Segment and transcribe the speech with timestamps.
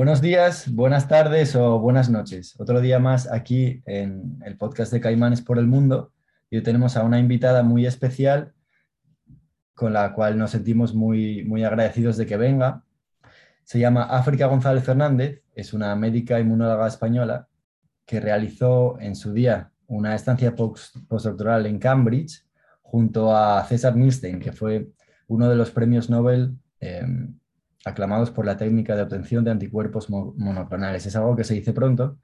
[0.00, 2.58] Buenos días, buenas tardes o buenas noches.
[2.58, 6.14] Otro día más aquí en el podcast de Caimanes por el Mundo.
[6.48, 8.54] Y hoy tenemos a una invitada muy especial
[9.74, 12.82] con la cual nos sentimos muy, muy agradecidos de que venga.
[13.62, 17.48] Se llama África González Fernández, es una médica inmunóloga española
[18.06, 22.42] que realizó en su día una estancia postdoctoral en Cambridge
[22.80, 24.92] junto a César Milstein, que fue
[25.28, 27.04] uno de los premios Nobel eh,
[27.84, 31.06] aclamados por la técnica de obtención de anticuerpos monoclonales.
[31.06, 32.18] Es algo que se dice pronto.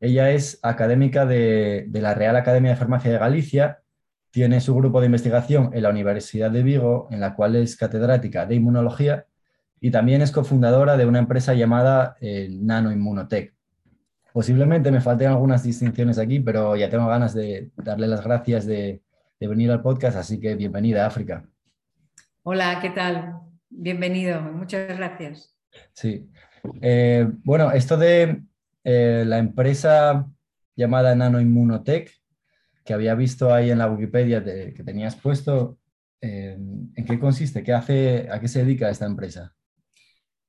[0.00, 3.80] Ella es académica de, la Real Academia de Farmacia de Galicia,
[4.30, 8.46] tiene su grupo de investigación en la Universidad de Vigo, en la cual es catedrática
[8.46, 9.26] de inmunología
[9.80, 13.54] y también es cofundadora de una empresa llamada eh, Nano Inmunotech.
[14.32, 19.02] Posiblemente me falten algunas distinciones aquí, pero ya tengo ganas de darle las gracias de,
[19.38, 21.46] de venir al podcast, así que bienvenida, África.
[22.42, 23.53] Hola, ¿qué tal?
[23.76, 25.52] Bienvenido, muchas gracias.
[25.92, 26.30] Sí.
[26.80, 28.40] Eh, bueno, esto de
[28.84, 30.30] eh, la empresa
[30.76, 32.08] llamada Nano Immunotech,
[32.84, 35.78] que había visto ahí en la Wikipedia que tenías puesto,
[36.20, 37.64] eh, ¿en qué consiste?
[37.64, 39.52] ¿Qué hace, ¿A qué se dedica esta empresa?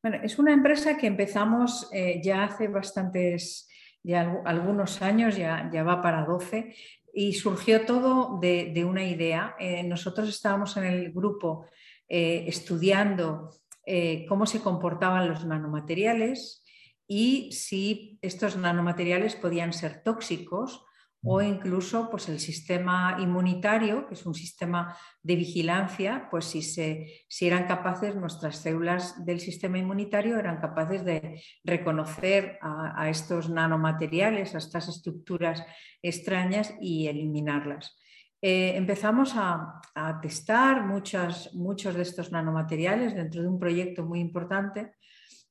[0.04, 1.90] Bueno, es una empresa que empezamos
[2.22, 3.68] ya hace bastantes,
[4.04, 6.76] ya algunos años, ya, ya va para 12,
[7.12, 9.56] y surgió todo de, de una idea.
[9.86, 11.66] nosotros estábamos en el grupo
[12.08, 13.50] eh, estudiando
[13.86, 16.64] eh, cómo se comportaban los nanomateriales
[17.08, 20.86] y si estos nanomateriales podían ser tóxicos
[21.28, 27.26] o incluso pues, el sistema inmunitario, que es un sistema de vigilancia, pues si, se,
[27.28, 34.54] si eran capaces, nuestras células del sistema inmunitario eran capaces de reconocer a estos nanomateriales,
[34.54, 35.66] a estas estructuras
[36.04, 37.98] extrañas y eliminarlas.
[38.48, 39.82] Eh, empezamos a,
[40.22, 44.92] testar muchos de estos nanomateriales dentro de un proyecto muy importante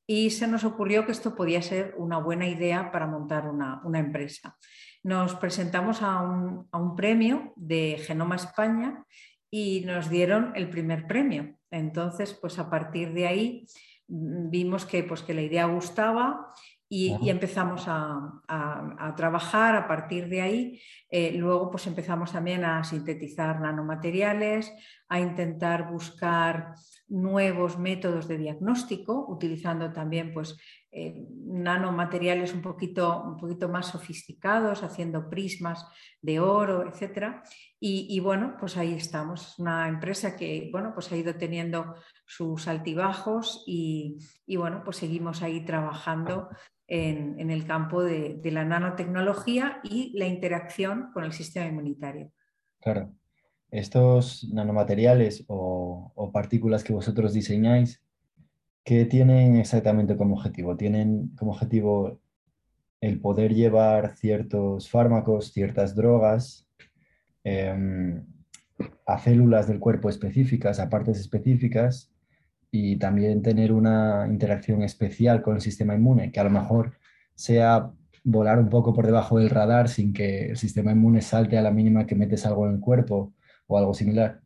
[0.06, 4.56] y se nos ocurrió que esto podía ser una buena idea para montar una, empresa.
[5.02, 9.04] Nos presentamos a un, premio de Genoma España
[9.50, 11.58] y nos dieron el primer premio.
[11.72, 13.66] Entonces, pues a partir de ahí
[14.06, 16.52] mm, vimos que, pues, que la idea gustaba
[16.96, 20.80] y, empezamos a, trabajar a partir de ahí.
[21.10, 24.72] Eh, luego pues empezamos también a sintetizar nanomateriales,
[25.08, 26.74] a intentar buscar
[27.08, 30.56] nuevos métodos de diagnóstico, utilizando también pues,
[30.92, 35.84] eh, nanomateriales un poquito, un poquito más sofisticados, haciendo prismas
[36.22, 37.42] de oro, etc.
[37.80, 39.48] Y, bueno, pues ahí estamos.
[39.48, 44.16] Es una empresa que bueno, pues ha ido teniendo sus altibajos y,
[44.46, 46.48] y bueno, pues seguimos ahí trabajando
[46.86, 52.30] en, el campo de, la nanotecnología y la interacción con el sistema inmunitario.
[52.80, 53.12] Claro.
[53.70, 58.02] Estos nanomateriales o, partículas que vosotros diseñáis,
[58.84, 60.76] ¿qué tienen exactamente como objetivo?
[60.76, 62.20] ¿Tienen como objetivo
[63.00, 66.66] el poder llevar ciertos fármacos, ciertas drogas
[67.42, 68.24] em,
[69.06, 72.13] a células del cuerpo específicas, a partes específicas,
[72.76, 76.98] y también tener una interacción especial con el sistema inmune, que a lo mejor
[77.32, 77.92] sea
[78.24, 81.70] volar un poco por debajo del radar sin que el sistema inmune salte a la
[81.70, 83.32] mínima que metes algo en el cuerpo
[83.68, 84.40] o algo similar.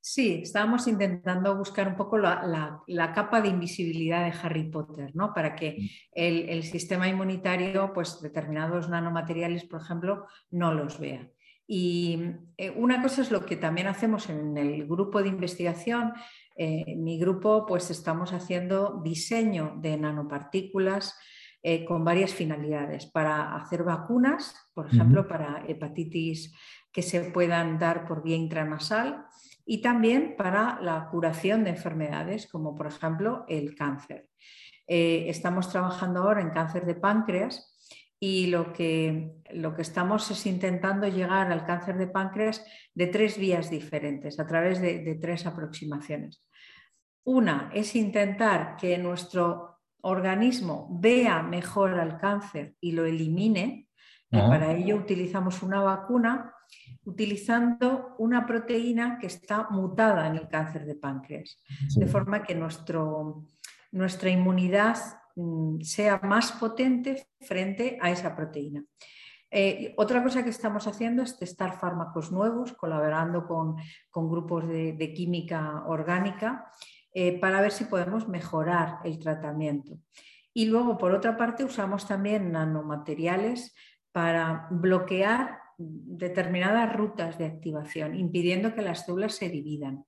[0.00, 5.34] Sí, estábamos intentando buscar un poco la, capa de invisibilidad de Harry Potter, ¿no?
[5.34, 5.84] Para que mm.
[6.14, 11.28] el, sistema inmunitario, pues determinados nanomateriales, por ejemplo, no los vea.
[11.66, 16.12] Y eh, una cosa es lo que también hacemos en el grupo de investigación,
[16.56, 21.18] eh, mi grupo pues estamos haciendo diseño de nanopartículas
[21.62, 26.54] eh, con varias finalidades, para hacer vacunas, por ejemplo, para hepatitis
[26.92, 29.26] que se puedan dar por vía intranasal
[29.64, 34.28] y también para la curación de enfermedades como por ejemplo el cáncer.
[34.86, 37.76] Eh, estamos trabajando ahora en cáncer de páncreas
[38.18, 42.64] y lo que, lo que estamos es intentando llegar al cáncer de páncreas
[42.94, 46.45] de tres vías diferentes, a través de, tres aproximaciones.
[47.26, 53.88] Una es intentar que nuestro organismo vea mejor al cáncer y lo elimine,
[54.30, 56.52] y para ello utilizamos una vacuna
[57.04, 61.62] utilizando una proteína que está mutada en el cáncer de páncreas,
[61.94, 63.44] de forma que nuestro,
[63.92, 64.96] nuestra inmunidad
[65.36, 68.82] Mm, sea más potente frente a esa proteína.
[69.50, 73.76] Eh, otra cosa que estamos haciendo es testar fármacos nuevos, colaborando con,
[74.28, 76.70] grupos de, química orgánica,
[77.18, 79.98] eh, para ver si podemos mejorar el tratamiento.
[80.52, 83.74] Y luego, por otra parte, usamos también nanomateriales
[84.12, 90.04] para bloquear determinadas rutas de activación, impidiendo que las células se dividan.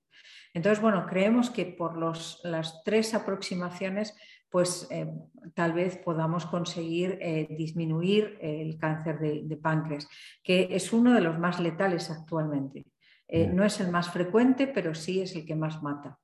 [0.53, 4.15] Entonces, bueno, creemos que por las tres aproximaciones,
[4.47, 5.11] pues eh,
[5.55, 10.07] tal vez podamos conseguir eh, disminuir el cáncer de, páncreas,
[10.43, 12.85] que es uno de los más letales actualmente.
[13.27, 16.19] Eh, no es el más frecuente, pero sí es el que más mata.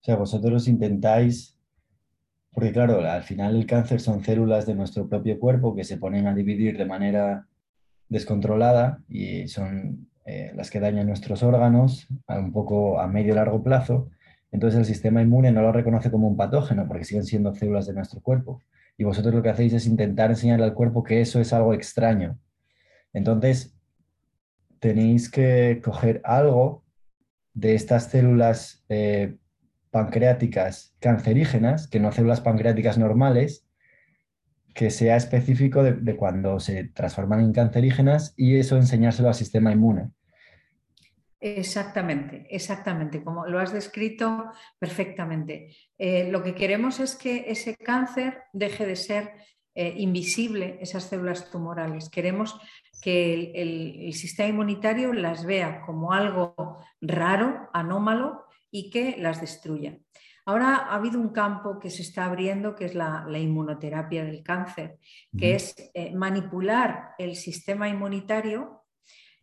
[0.00, 1.58] O sea, vosotros intentáis,
[2.52, 6.26] porque claro, al final el cáncer son células de nuestro propio cuerpo que se ponen
[6.26, 7.46] a dividir de manera
[8.08, 13.62] descontrolada y son eh, las que dañan nuestros órganos a un poco a medio largo
[13.62, 14.10] plazo,
[14.50, 17.94] entonces el sistema inmune no lo reconoce como un patógeno porque siguen siendo células de
[17.94, 18.62] nuestro cuerpo.
[18.96, 22.38] Y vosotros lo que hacéis es intentar enseñarle al cuerpo que eso es algo extraño.
[23.12, 23.74] Entonces,
[24.80, 26.84] tenéis que coger algo
[27.54, 29.36] de estas células eh,
[29.90, 33.66] pancreáticas cancerígenas, que no células pancreáticas normales,
[34.74, 40.10] que sea específico de, cuando se transforman en cancerígenas y eso enseñárselo al sistema inmune.
[41.40, 45.74] Exactamente, exactamente, como lo has descrito perfectamente.
[45.96, 49.32] Eh, lo que queremos es que ese cáncer deje de ser
[49.74, 52.08] eh, invisible, esas células tumorales.
[52.08, 52.60] Queremos
[53.00, 59.98] que el, sistema inmunitario las vea como algo raro, anómalo y que las destruya.
[60.44, 64.98] Ahora ha habido un campo que se está abriendo, que es la, inmunoterapia del cáncer,
[65.36, 68.82] que es eh, manipular el sistema inmunitario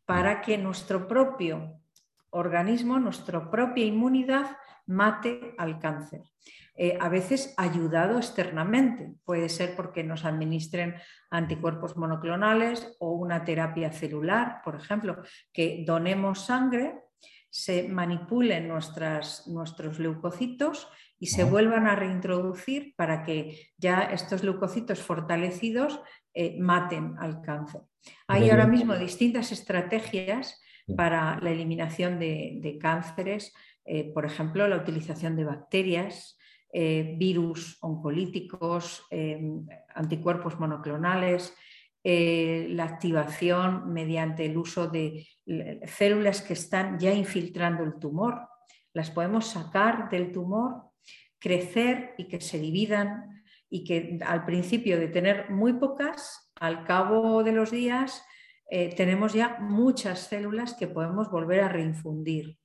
[0.06, 1.80] para que nuestro propio
[2.32, 4.58] organismo, nuestra propia inmunidad,
[4.88, 6.24] mate al cáncer.
[6.78, 10.96] Eh, a veces ayudado externamente, puede ser porque nos administren
[11.30, 15.22] anticuerpos monoclonales o una terapia celular, por ejemplo,
[15.54, 17.05] que donemos sangre,
[17.56, 25.00] se manipulen nuestras, nuestros leucocitos y se vuelvan a reintroducir para que ya estos leucocitos
[25.00, 26.02] fortalecidos
[26.34, 27.84] eh, maten al cáncer.
[28.28, 30.62] Hay ahora mismo distintas estrategias
[30.98, 33.54] para la eliminación de, cánceres,
[33.86, 36.38] eh, por ejemplo, la utilización de bacterias,
[36.74, 39.08] eh, virus oncolíticos,
[39.96, 41.56] anticuerpos monoclonales,
[42.06, 45.28] la activación mediante el uso de
[45.88, 48.48] células que están ya infiltrando el tumor.
[48.94, 50.92] Las podemos sacar del tumor,
[51.40, 57.44] crecer y que se dividan y que al principio de tener muy pocas, al cabo
[57.44, 58.24] de los días
[58.70, 62.58] eh, tenemos ya muchas células que podemos volver a reinfundir.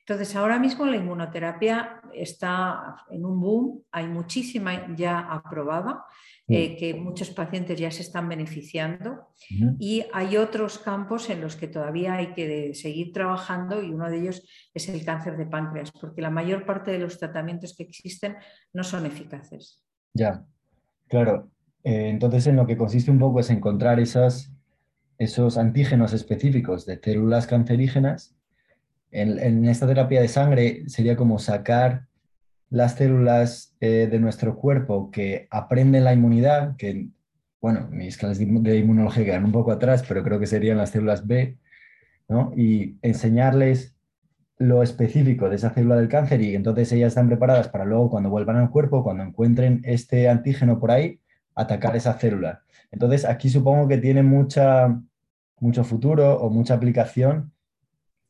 [0.00, 6.04] Entonces, ahora mismo la inmunoterapia está en un boom, hay muchísima ya aprobada,
[6.48, 9.28] eh, que muchos pacientes ya se están beneficiando
[9.78, 14.20] y hay otros campos en los que todavía hay que seguir trabajando y uno de
[14.20, 18.36] ellos es el cáncer de páncreas, porque la mayor parte de los tratamientos que existen
[18.72, 19.82] no son eficaces.
[20.14, 20.44] Ya,
[21.08, 21.50] claro.
[21.84, 24.52] Eh, entonces, en lo que consiste un poco es encontrar esas
[25.22, 28.34] esos antígenos específicos de células cancerígenas.
[29.10, 32.06] En, esta terapia de sangre sería como sacar
[32.72, 37.08] las células eh, de nuestro cuerpo que aprenden la inmunidad, que,
[37.60, 41.26] bueno, mis clases de inmunología quedan un poco atrás, pero creo que serían las células
[41.26, 41.58] B,
[42.28, 42.50] ¿no?
[42.56, 43.94] y enseñarles
[44.56, 48.30] lo específico de esa célula del cáncer y entonces ellas están preparadas para luego cuando
[48.30, 51.20] vuelvan al cuerpo, cuando encuentren este antígeno por ahí,
[51.54, 52.62] atacar esa célula.
[52.90, 54.98] Entonces aquí supongo que tiene mucha,
[55.60, 57.51] mucho futuro o mucha aplicación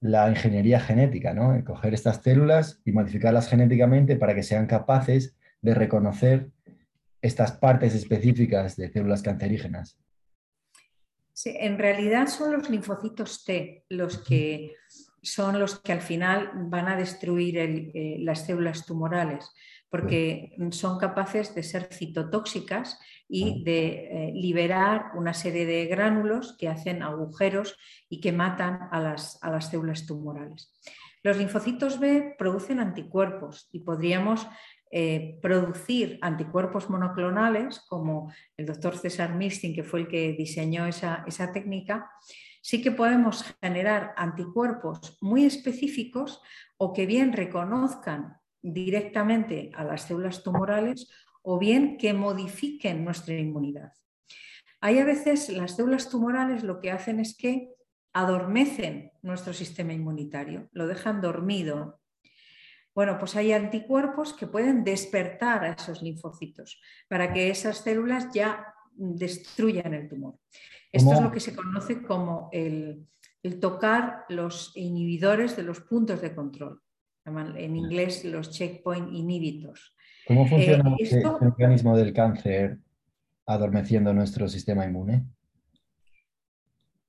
[0.02, 1.64] la ingeniería genética, ¿no?
[1.64, 6.50] Coger estas células y modificarlas genéticamente para que sean capaces de reconocer
[7.22, 9.96] estas partes específicas de células cancerígenas.
[11.32, 14.74] Sí, en realidad son los linfocitos T los que
[15.22, 19.53] son los que al final van a destruir eh, las células tumorales
[19.93, 26.70] porque son capaces de ser citotóxicas y de eh, liberar una serie de gránulos que
[26.70, 27.77] hacen agujeros
[28.08, 30.72] y que matan a las, células tumorales.
[31.22, 34.46] Los linfocitos B producen anticuerpos y podríamos
[34.91, 41.22] eh, producir anticuerpos monoclonales, como el doctor César Milstein, que fue el que diseñó esa,
[41.27, 42.11] esa técnica,
[42.63, 46.41] sí que podemos generar anticuerpos muy específicos
[46.79, 51.10] o que bien reconozcan directamente a las células tumorales
[51.42, 53.92] o bien que modifiquen nuestra inmunidad.
[54.81, 57.70] Hay a veces las células tumorales lo que hacen es que
[58.12, 62.00] adormecen nuestro sistema inmunitario, lo dejan dormido.
[62.94, 68.66] Bueno, pues hay anticuerpos que pueden despertar a esos linfocitos para que esas células ya
[68.94, 70.38] destruyan el tumor.
[70.90, 73.06] Esto es lo que se conoce como el
[73.60, 76.81] tocar los inhibidores de los puntos de control
[77.24, 79.94] en inglés los checkpoint inhibitors.
[80.26, 82.79] ¿Cómo funciona eh, el mecanismo del cáncer
[83.46, 85.24] adormeciendo nuestro sistema inmune?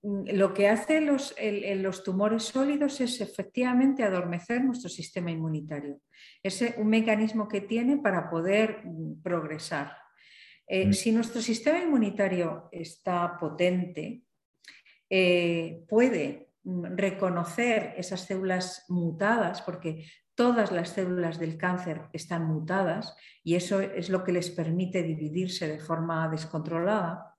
[0.01, 1.35] mm, lo que hacen los,
[1.77, 6.01] los, tumores sólidos es efectivamente adormecer nuestro sistema inmunitario.
[6.41, 9.95] Es un mecanismo que tiene para poder mm, progresar.
[10.67, 10.93] Eh, mm.
[10.93, 14.23] Si nuestro sistema inmunitario está potente,
[15.09, 20.05] eh, puede reconocer esas células mutadas, porque
[20.35, 25.67] todas las células del cáncer están mutadas y eso es lo que les permite dividirse
[25.67, 27.35] de forma descontrolada.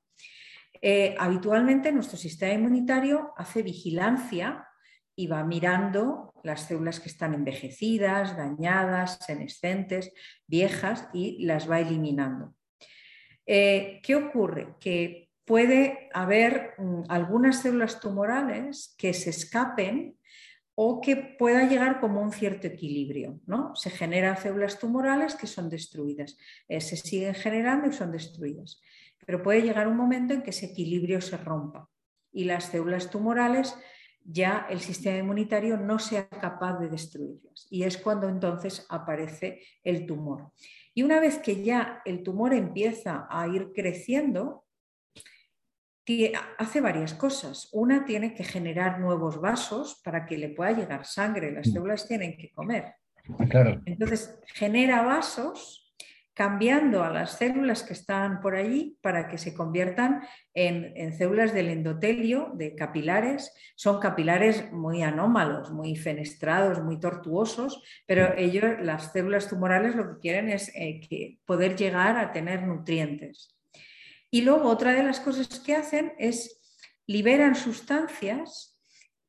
[0.80, 4.68] Eh, habitualmente nuestro sistema inmunitario hace vigilancia
[5.16, 10.12] y va mirando las células que están envejecidas, dañadas, senescentes,
[10.46, 12.54] viejas y las va eliminando.
[13.46, 14.74] Eh, ¿Qué ocurre?
[14.80, 20.16] Que puede haber mm, algunas células tumorales que se escapen
[20.74, 23.40] o que pueda llegar como un cierto equilibrio.
[23.46, 23.74] ¿no?
[23.76, 26.36] Se generan células tumorales que son destruidas,
[26.68, 28.80] eh, se siguen generando y son destruidas.
[29.26, 31.88] Pero puede llegar un momento en que ese equilibrio se rompa
[32.32, 33.76] y las células tumorales
[34.24, 37.66] ya el sistema inmunitario no sea capaz de destruirlas.
[37.70, 40.50] Y es cuando entonces aparece el tumor.
[40.94, 44.63] Y una vez que ya el tumor empieza a ir creciendo,
[46.58, 47.68] hace varias cosas.
[47.72, 51.52] Una tiene que generar nuevos vasos para que le pueda llegar sangre.
[51.52, 51.72] Las mm.
[51.72, 52.94] células tienen que comer.
[53.48, 53.80] Claro.
[53.86, 55.84] Entonces genera vasos
[56.34, 61.68] cambiando a las células que están por allí para que se conviertan en, células del
[61.68, 63.54] endotelio, de capilares.
[63.76, 70.20] Son capilares muy anómalos, muy fenestrados, muy tortuosos, pero ellos, las células tumorales lo que
[70.20, 73.53] quieren es eh, poder llegar a tener nutrientes.
[74.34, 76.60] Y luego otra de las cosas que hacen es
[77.06, 78.76] liberan sustancias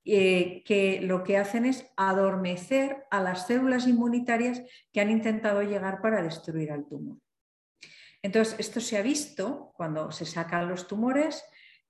[0.03, 6.01] eh, que lo que hacen es adormecer a las células inmunitarias que han intentado llegar
[6.01, 7.19] para destruir al tumor.
[8.24, 11.45] Entonces, esto se ha visto cuando se sacan los tumores,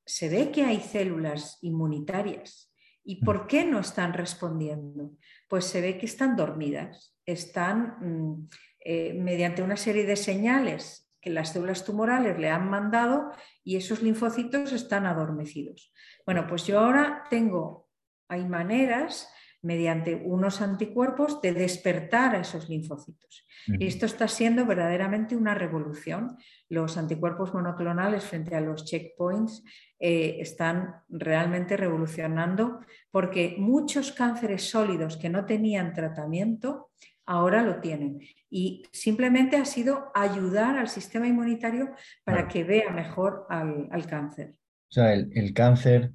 [0.05, 2.69] se ve que hay células inmunitarias.
[3.01, 5.15] ¿Y por qué no están respondiendo?
[5.47, 8.49] Pues se ve que están dormidas, están mm,
[8.81, 13.31] eh, mediante una serie de señales que las células tumorales le han mandado
[13.63, 15.91] y esos linfocitos están adormecidos.
[16.23, 17.89] Bueno, pues yo ahora tengo,
[18.27, 19.27] hay maneras
[19.63, 23.47] mediante unos anticuerpos de despertar a esos linfocitos.
[23.65, 26.37] Y esto está siendo verdaderamente una revolución.
[26.69, 29.63] Los anticuerpos monoclonales frente a los checkpoints
[29.99, 36.91] eh, están realmente revolucionando porque muchos cánceres sólidos que no tenían tratamiento
[37.25, 38.21] ahora lo tienen.
[38.49, 41.91] Y simplemente ha sido ayudar al sistema inmunitario
[42.23, 44.55] para que vea mejor al, cáncer.
[44.89, 46.11] O sea, el, cáncer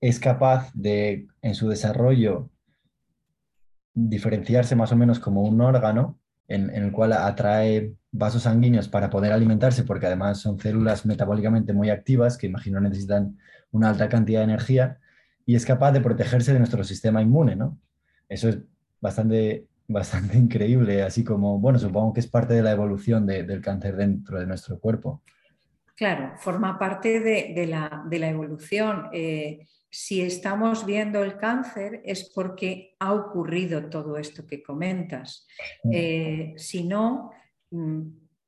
[0.00, 2.50] es capaz de, en su desarrollo,
[3.94, 9.32] diferenciarse más o menos como un órgano en, el cual atrae vasos sanguíneos para poder
[9.32, 13.38] alimentarse, porque además son células metabólicamente muy activas que imagino necesitan
[13.70, 14.98] una alta cantidad de energía,
[15.44, 17.78] y es capaz de protegerse de nuestro sistema inmune, ¿no?
[18.28, 18.58] Eso es
[19.00, 23.96] bastante bastante increíble, así como, bueno, supongo que es parte de la evolución del cáncer
[23.96, 25.22] dentro de nuestro cuerpo.
[25.96, 29.08] Claro, forma parte de, la, evolución.
[29.12, 35.48] Eh, si estamos viendo el cáncer es porque ha ocurrido todo esto que comentas.
[35.82, 35.90] Mm.
[35.92, 37.32] Eh, si no,
[37.70, 38.02] mm,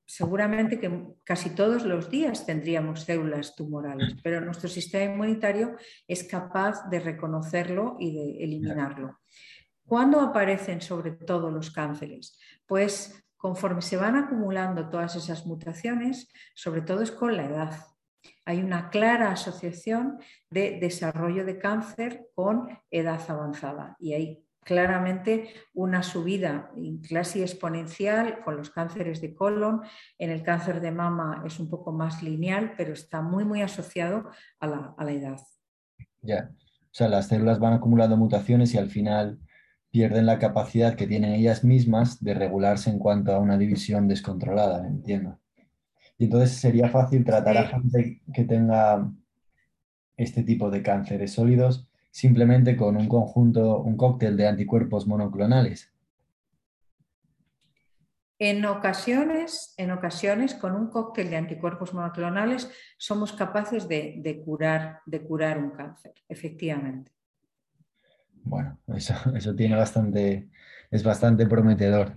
[0.07, 0.91] seguramente que
[1.25, 7.97] casi todos los días tendríamos células tumorales, pero nuestro sistema inmunitario es capaz de reconocerlo
[7.99, 9.19] y de eliminarlo.
[9.91, 12.39] ¿Cuándo aparecen sobre todo los cánceres?
[12.65, 17.73] Pues conforme se van acumulando todas esas mutaciones, sobre todo es con la edad.
[18.45, 26.05] Hay una clara asociación de desarrollo de cáncer con edad avanzada y hay claramente una
[26.05, 26.71] subida
[27.13, 29.81] casi exponencial con los cánceres de colon.
[30.19, 34.31] En el cáncer de mama es un poco más lineal, pero está muy, muy asociado
[34.61, 35.41] a la, a la edad.
[36.23, 39.41] Ya, o sea, las células van acumulando mutaciones y al final
[39.91, 44.87] pierden la capacidad que tienen ellas mismas de regularse en cuanto a una división descontrolada,
[44.87, 45.39] entiendo.
[46.19, 49.11] Y entonces sería fácil tratar a gente que tenga
[50.17, 55.93] este tipo de cánceres sólidos simplemente con un conjunto, un cóctel de anticuerpos monoclonales.
[58.39, 65.21] En ocasiones, en ocasiones, con un cóctel de anticuerpos monoclonales somos capaces de, curar, de
[65.23, 67.13] curar un cáncer, efectivamente.
[68.45, 70.49] Bueno, eso, eso tiene bastante,
[70.91, 72.17] es bastante prometedor.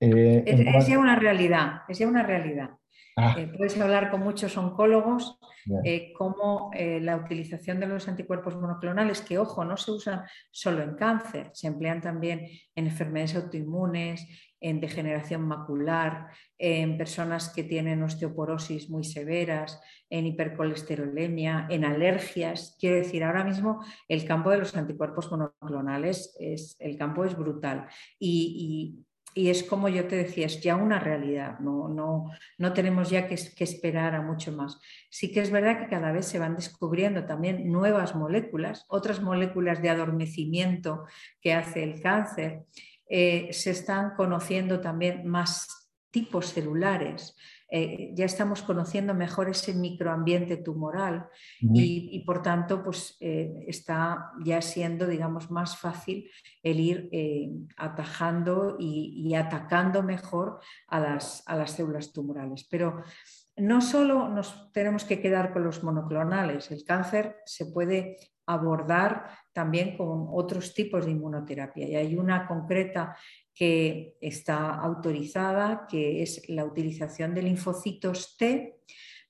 [0.00, 2.70] Eh, es, ya una realidad, es ya una realidad.
[3.16, 3.34] Ah.
[3.36, 5.40] Eh, puedes hablar con muchos oncólogos
[5.84, 10.94] eh, cómo la utilización de los anticuerpos monoclonales, que ojo, no se usan solo en
[10.94, 14.26] cáncer, se emplean también en enfermedades autoinmunes
[14.60, 22.76] en degeneración macular, en personas que tienen osteoporosis muy severas, en hipercolesterolemia, en alergias.
[22.80, 27.86] Quiero decir, ahora mismo el campo de los anticuerpos monoclonales, es, el campo es brutal.
[28.18, 33.28] Y, es como yo te decía, es ya una realidad, no, no, no tenemos ya
[33.28, 34.80] que, que, esperar a mucho más.
[35.10, 39.80] Sí que es verdad que cada vez se van descubriendo también nuevas moléculas, otras moléculas
[39.80, 41.04] de adormecimiento
[41.40, 42.64] que hace el cáncer.
[43.08, 47.36] Eh, se están conociendo también más tipos celulares.
[47.70, 51.28] Eh, ya estamos conociendo mejor ese microambiente tumoral
[51.60, 56.30] y, por tanto pues, eh, está ya siendo digamos, más fácil
[56.62, 57.10] el ir
[57.76, 62.66] atajando y, atacando mejor a las, a las células tumorales.
[62.70, 63.02] Pero
[63.56, 68.16] no solo nos tenemos que quedar con los monoclonales, el cáncer se puede
[68.48, 71.86] abordar también con otros tipos de inmunoterapia.
[71.86, 73.16] Y hay una concreta
[73.54, 78.76] que está autorizada, que es la utilización de linfocitos T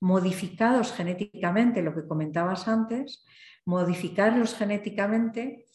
[0.01, 3.25] modificados genéticamente, lo que comentabas antes,
[3.65, 5.67] modificarlos genéticamente,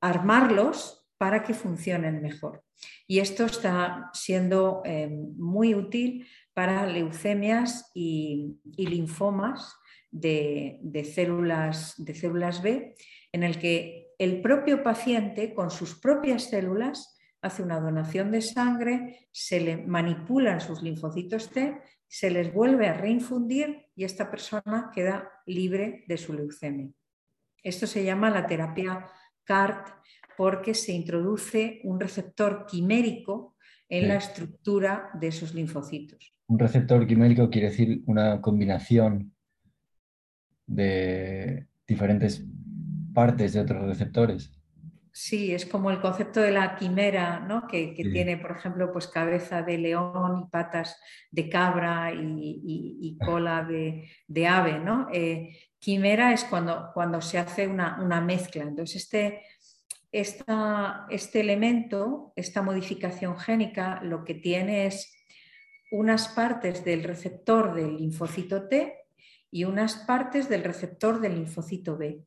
[0.00, 2.64] armarlos para que funcionen mejor.
[3.06, 9.76] Y esto está siendo eh, muy útil para leucemias y linfomas
[10.12, 12.94] de, células, de células B,
[13.32, 19.26] en el que el propio paciente con sus propias células hace una donación de sangre,
[19.32, 25.28] se le manipulan sus linfocitos T, se les vuelve a reinfundir y esta persona queda
[25.46, 26.90] libre de su leucemia.
[27.64, 29.06] Esto se llama la terapia
[29.44, 29.88] CART
[30.36, 33.56] porque se introduce un receptor quimérico
[33.88, 36.34] en la estructura de esos linfocitos.
[36.46, 39.34] Un receptor quimérico quiere decir una combinación
[40.66, 42.44] de diferentes
[43.12, 44.50] partes de otros receptores.
[45.14, 47.66] Sí, es como el concepto de la quimera, ¿no?
[47.68, 50.98] que, tiene, por ejemplo, pues cabeza de león y patas
[51.30, 54.78] de cabra y, cola de, ave.
[54.78, 55.08] ¿no?
[55.12, 58.62] Eh, quimera es cuando, cuando se hace una, una mezcla.
[58.62, 59.42] Entonces, este,
[60.12, 65.14] esta, este elemento, esta modificación génica, lo que tiene es
[65.90, 69.01] unas partes del receptor del linfocito T
[69.52, 72.24] y unas partes del receptor del linfocito B.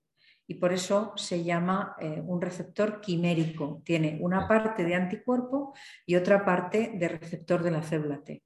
[0.48, 3.82] Y por eso se llama eh, un receptor quimérico.
[3.84, 5.74] Tiene una parte de anticuerpo
[6.06, 8.44] y otra parte de receptor de la célula T.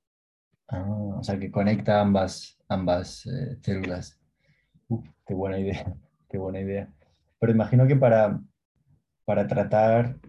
[0.69, 4.17] Ah, o sea que conecta ambas, ambas eh, células.
[5.27, 5.93] qué buena idea,
[6.29, 6.89] qué buena idea.
[7.37, 8.39] Pero imagino que para,
[9.25, 10.19] para tratar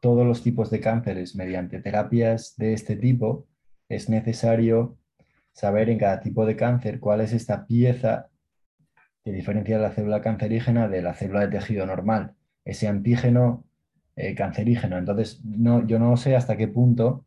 [0.00, 3.46] todos los tipos de cánceres mediante terapias de este tipo
[3.90, 4.96] es necesario
[5.60, 8.30] saber en cada tipo de cáncer cuál es esta pieza
[9.22, 12.32] que diferencia la célula cancerígena de la célula de tejido normal,
[12.64, 13.66] ese antígeno
[14.16, 14.96] eh, cancerígeno.
[14.96, 17.26] Entonces, no, yo no sé hasta qué punto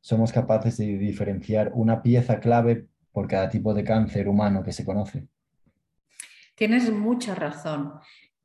[0.00, 4.84] somos capaces de diferenciar una pieza clave por cada tipo de cáncer humano que se
[4.84, 5.28] conoce.
[6.56, 7.92] Tienes mucha razón.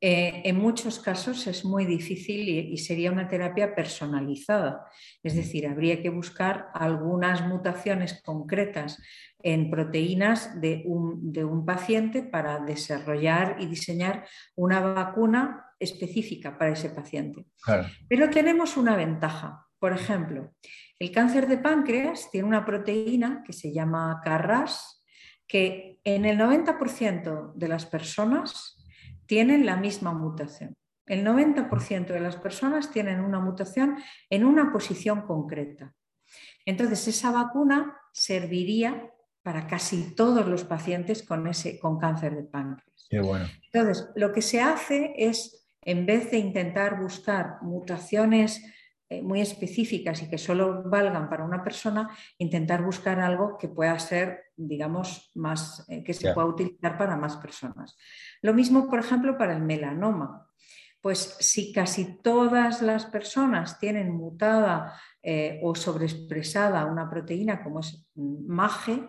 [0.02, 4.86] Eh, en muchos casos es muy difícil y, sería una terapia personalizada.
[5.22, 8.98] Es decir, habría que buscar algunas mutaciones concretas
[9.42, 17.44] en proteínas de un, paciente para desarrollar y diseñar una vacuna específica para ese paciente.
[18.08, 19.66] Pero tenemos una ventaja.
[19.78, 20.54] Por ejemplo,
[20.98, 25.04] el cáncer de páncreas tiene una proteína que se llama CARRAS,
[25.46, 28.79] que en el 90% de las personas
[29.30, 30.76] tienen la misma mutación.
[31.06, 33.96] El 90% de las personas tienen una mutación
[34.28, 35.94] en una posición concreta.
[36.66, 39.08] Entonces, esa vacuna serviría
[39.44, 43.06] para casi todos los pacientes con, ese, con cáncer de páncreas.
[43.72, 48.60] Entonces, lo que se hace es, en vez de intentar buscar mutaciones
[49.22, 54.52] muy específicas y que solo valgan para una persona, intentar buscar algo que pueda ser,
[54.56, 57.96] digamos, más, eh, que se pueda utilizar para más personas.
[58.40, 60.46] Lo mismo, por ejemplo, para el melanoma.
[61.00, 68.06] Pues si casi todas las personas tienen mutada eh, o sobreexpresada una proteína como es
[68.14, 69.08] MAGE,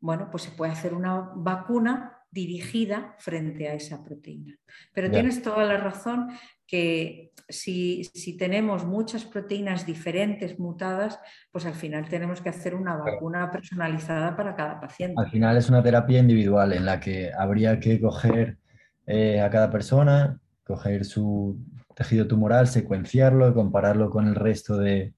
[0.00, 4.58] bueno, pues se puede hacer una vacuna dirigida frente a esa proteína.
[4.92, 6.28] Pero tienes toda la razón
[6.66, 11.18] que si, si, tenemos muchas proteínas diferentes mutadas,
[11.52, 15.14] pues al final tenemos que hacer una vacuna personalizada para cada paciente.
[15.20, 18.58] Al final es una terapia individual en la que habría que coger
[19.06, 21.56] eh, a cada persona, coger su
[21.94, 25.14] tejido tumoral, secuenciarlo, compararlo con el resto de,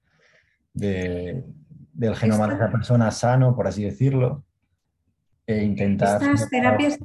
[0.74, 4.44] del genoma de esa persona sano, por así decirlo.
[5.48, 6.22] E intentar...
[6.22, 6.98] Estas terapias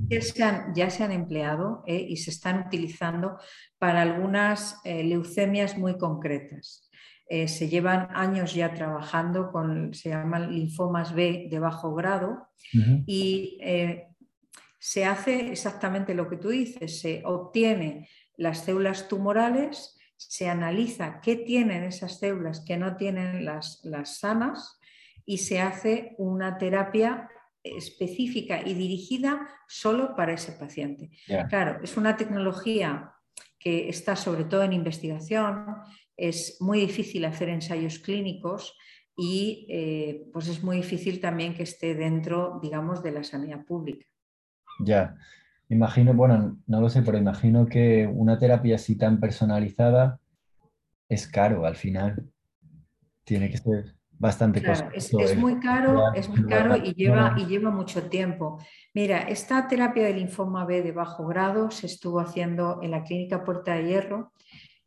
[0.76, 3.38] ya se han, empleado eh, y se están utilizando
[3.80, 6.90] para algunas eh, leucemias muy concretas.
[7.30, 12.50] se llevan años ya trabajando con, se llaman linfomas B de bajo grado
[13.08, 13.58] y
[14.78, 21.38] se hace exactamente lo que tú dices, se obtiene las células tumorales, se analiza qué
[21.38, 24.80] tienen esas células que no tienen las, las sanas
[25.26, 27.30] y se hace una terapia
[27.64, 31.10] específica y dirigida solo para ese paciente.
[31.50, 33.14] Claro, es una tecnología
[33.60, 35.66] que está sobre todo en investigación,
[36.18, 38.78] es muy difícil hacer ensayos clínicos
[39.16, 44.06] y eh, pues es muy difícil también que esté dentro, digamos, de la sanidad pública.
[44.80, 45.16] Ya,
[45.70, 50.20] imagino, bueno, no lo sé, pero imagino que una terapia así tan personalizada
[51.08, 52.30] es caro al final.
[53.24, 57.72] Tiene que ser bastante claro, Es, muy caro, es muy caro y lleva, y lleva
[57.72, 58.60] mucho tiempo.
[58.94, 63.44] Mira, esta terapia de linfoma B de bajo grado se estuvo haciendo en la clínica
[63.44, 64.32] Puerta de Hierro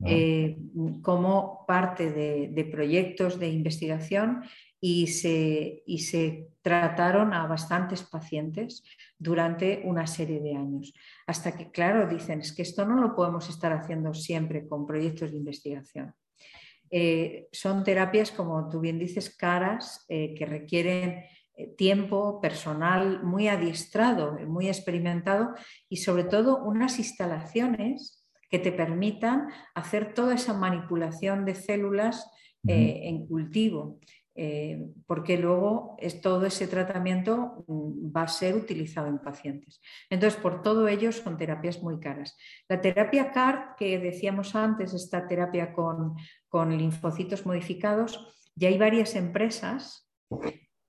[0.00, 0.04] ah.
[0.06, 0.56] eh,
[1.02, 4.44] como parte de, proyectos de investigación
[4.80, 8.84] y se, y se trataron a bastantes pacientes
[9.18, 10.92] durante una serie de años.
[11.26, 15.30] Hasta que, claro, dicen, es que esto no lo podemos estar haciendo siempre con proyectos
[15.30, 16.14] de investigación.
[16.90, 21.24] Eh, son terapias, como tú bien dices, caras, eh, que requieren
[21.56, 25.54] eh, tiempo personal muy adiestrado, muy experimentado
[25.88, 32.30] y sobre todo unas instalaciones que te permitan hacer toda esa manipulación de células
[32.68, 34.00] en cultivo.
[34.38, 39.80] Eh, porque luego es, todo ese tratamiento mm, va a ser utilizado en pacientes.
[40.10, 42.36] Entonces, por todo ello son terapias muy caras.
[42.68, 46.16] La terapia CAR, que decíamos antes, esta terapia con,
[46.68, 50.10] linfocitos modificados, ya hay varias empresas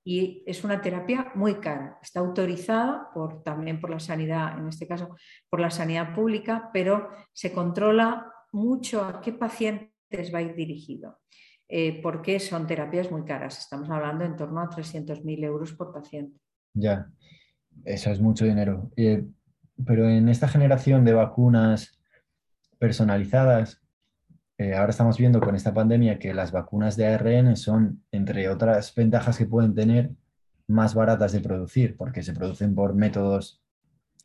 [0.05, 1.99] y es una terapia muy cara.
[2.01, 5.15] Está autorizada por, también por la sanidad, en este caso
[5.49, 11.19] por la sanidad pública, pero se controla mucho a qué pacientes va a ir dirigido.
[11.69, 13.59] Eh, porque son terapias muy caras.
[13.59, 16.39] Estamos hablando en torno a 300.000 euros por paciente.
[16.73, 17.09] Ya,
[17.83, 18.91] eso es mucho dinero.
[18.95, 19.25] Eh,
[19.85, 21.99] pero en esta generación de vacunas
[22.79, 23.81] personalizadas,
[24.57, 28.95] eh, ahora estamos viendo con esta pandemia que las vacunas de ARN son, entre otras
[28.95, 30.11] ventajas que pueden tener,
[30.67, 33.61] más baratas de producir, porque se producen por métodos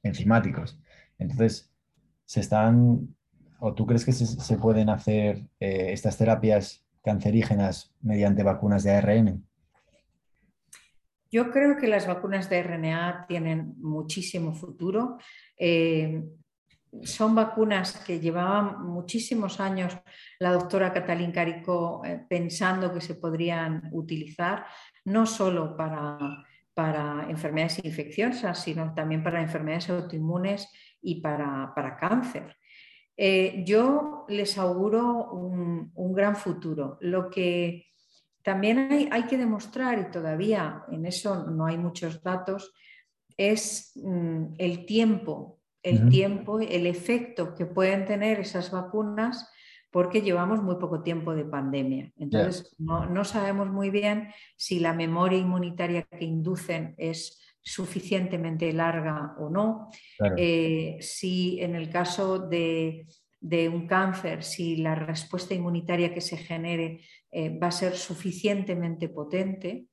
[0.02, 0.80] enzimáticos.
[1.18, 1.72] Entonces,
[2.24, 3.14] se están,
[3.60, 9.46] o tú crees que se, pueden hacer estas terapias cancerígenas mediante vacunas de ARN?
[11.30, 15.16] Yo creo que las vacunas de RNA tienen muchísimo futuro.
[15.56, 16.22] Eh,
[17.04, 19.96] son vacunas que llevaban muchísimos años
[20.38, 24.66] la doctora Catalín Carico eh, pensando que se podrían utilizar,
[25.06, 26.18] no solo para,
[26.74, 32.58] para, enfermedades infecciosas, sino también para enfermedades autoinmunes y para, para cáncer.
[33.16, 36.98] Eh, yo les auguro un, gran futuro.
[37.00, 37.86] Lo que
[38.42, 42.72] también hay, que demostrar, y todavía en eso no hay muchos datos,
[43.36, 49.50] es mm, el tiempo, el tiempo, el efecto que pueden tener esas vacunas
[49.92, 52.10] porque llevamos muy poco tiempo de pandemia.
[52.16, 59.48] Entonces, no, sabemos muy bien si la memoria inmunitaria que inducen es suficientemente larga o
[59.48, 59.88] no.
[60.36, 63.06] Eh, si en el caso de,
[63.40, 69.86] un cáncer, si la respuesta inmunitaria que se genere eh, va a ser suficientemente potente.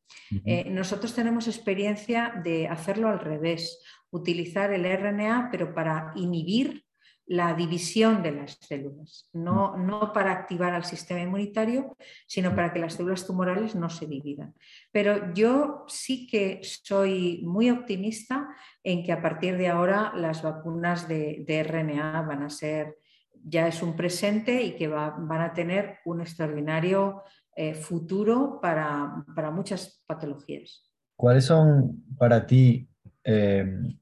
[0.45, 6.83] Eh, nosotros tenemos experiencia de hacerlo al revés, utilizar el RNA, pero para inhibir
[7.29, 9.85] la división de las células, no, mm.
[9.85, 14.55] no, para activar al sistema inmunitario, sino para que las células tumorales no se dividan.
[14.91, 18.47] Pero yo sí que soy muy optimista
[18.83, 22.97] en que a partir de ahora las vacunas de, RNA van a ser,
[23.31, 27.21] ya es un presente y que van a tener un extraordinario
[27.55, 30.89] eh, futuro para, muchas patologías.
[31.15, 32.89] ¿Cuáles son para ti
[33.23, 33.98] eh,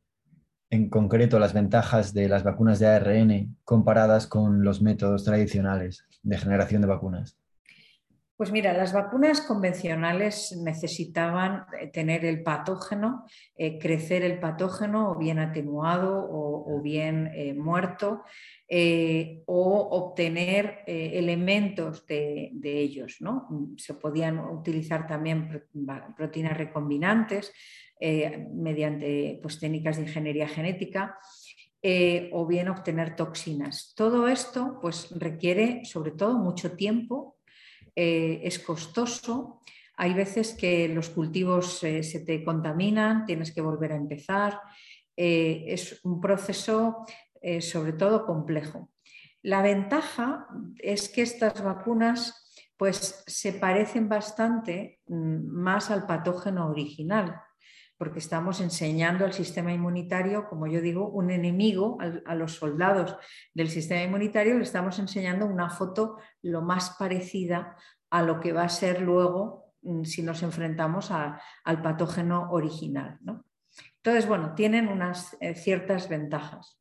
[0.70, 6.38] en concreto las ventajas de las vacunas de ARN comparadas con los métodos tradicionales de
[6.38, 7.38] generación de vacunas?
[8.38, 13.26] Pues mira, las vacunas convencionales necesitaban eh, tener el patógeno,
[13.56, 18.24] eh, crecer el patógeno o bien atenuado o, bien eh, muerto,
[19.48, 23.18] o obtener elementos de, de, ellos.
[23.22, 23.48] ¿no?
[23.78, 25.66] Se podían utilizar también
[26.16, 27.52] proteínas recombinantes,
[28.00, 31.18] eh, mediante pues, técnicas de ingeniería genética
[31.82, 33.94] eh, o bien obtener toxinas.
[33.96, 37.38] Todo esto pues, requiere sobre todo mucho tiempo,
[37.96, 39.62] eh, es costoso.
[39.96, 44.60] Hay veces que los cultivos se te contaminan, tienes que volver a empezar.
[45.16, 47.04] es un proceso
[47.62, 48.92] sobre todo complejo.
[49.42, 57.42] La ventaja es que estas vacunas pues se parecen bastante mm, más al patógeno original,
[57.98, 63.18] porque estamos enseñando al sistema inmunitario, como yo digo, un enemigo a los soldados
[63.54, 67.76] del sistema inmunitario, le estamos enseñando una foto lo más parecida
[68.10, 73.20] a lo que va a ser luego mm, si nos enfrentamos al patógeno original.
[73.98, 76.80] Entonces, bueno, tienen unas eh, ciertas ventajas.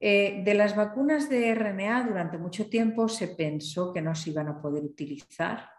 [0.00, 4.48] Eh, de las vacunas de RNA durante mucho tiempo se pensó que no se iban
[4.48, 5.73] a poder utilizar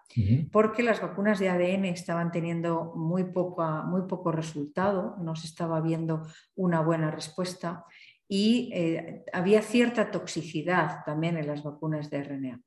[0.52, 6.26] porque las vacunas de ADN estaban teniendo muy, muy poco resultado, no se estaba viendo
[6.56, 7.86] una buena respuesta
[8.28, 12.62] y eh, había cierta toxicidad también en las vacunas de RNA.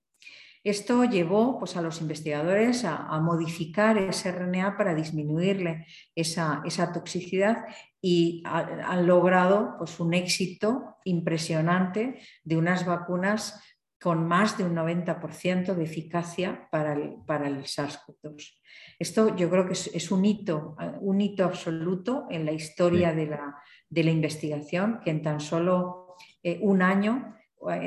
[0.65, 7.65] Esto llevó pues, a los investigadores a, modificar ese RNA para disminuirle esa, toxicidad
[8.03, 13.61] y han logrado pues, un éxito impresionante de unas vacunas
[14.01, 18.61] con más de un 90% de eficacia para el, para el SARS-CoV-2.
[18.99, 23.57] Esto yo creo que es, un, hito, un hito absoluto en la historia de, la,
[23.89, 27.35] de, la, investigación, que en tan solo eh, un año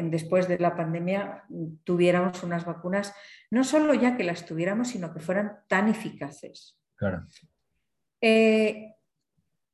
[0.03, 1.45] después de la pandemia
[1.83, 3.13] tuviéramos unas vacunas,
[3.49, 6.77] no solo ya que las tuviéramos, sino que fueran tan eficaces.
[6.95, 7.25] Claro.
[8.19, 8.95] Eh,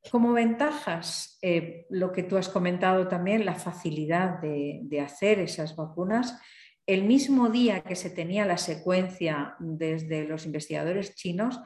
[0.10, 5.76] como ventajas, eh, lo que tú has comentado también, la facilidad de, de, hacer esas
[5.76, 6.39] vacunas.
[6.86, 11.60] El mismo día que se tenía la secuencia desde los investigadores chinos,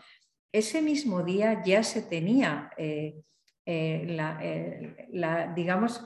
[0.52, 3.16] ese mismo día ya se tenía eh,
[3.66, 6.04] eh, eh, la, digamos,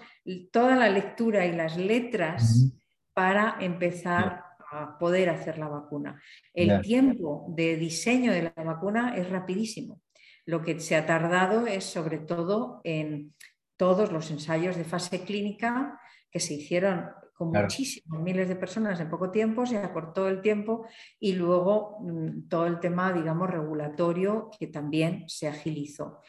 [0.52, 2.72] toda la lectura y las letras
[3.14, 6.22] para empezar a poder hacer la vacuna.
[6.54, 10.02] El tiempo de diseño de la vacuna es rapidísimo.
[10.46, 13.34] Lo que se ha tardado es sobre todo en
[13.78, 16.00] todos los ensayos de fase clínica
[16.32, 20.88] que se hicieron con muchísimos miles de personas en poco tiempo, se acortó el tiempo
[21.20, 26.22] y luego mm, todo el tema, digamos, regulatorio que también se agilizó.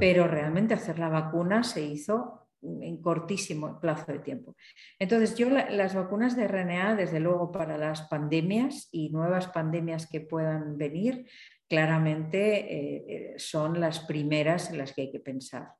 [0.00, 4.56] Pero realmente hacer la vacuna se hizo en cortísimo plazo de tiempo.
[4.98, 10.22] Entonces, yo las vacunas de RNA, desde luego para las pandemias y nuevas pandemias que
[10.22, 11.26] puedan venir,
[11.68, 15.72] claramente eh, son las primeras en las que hay que pensar.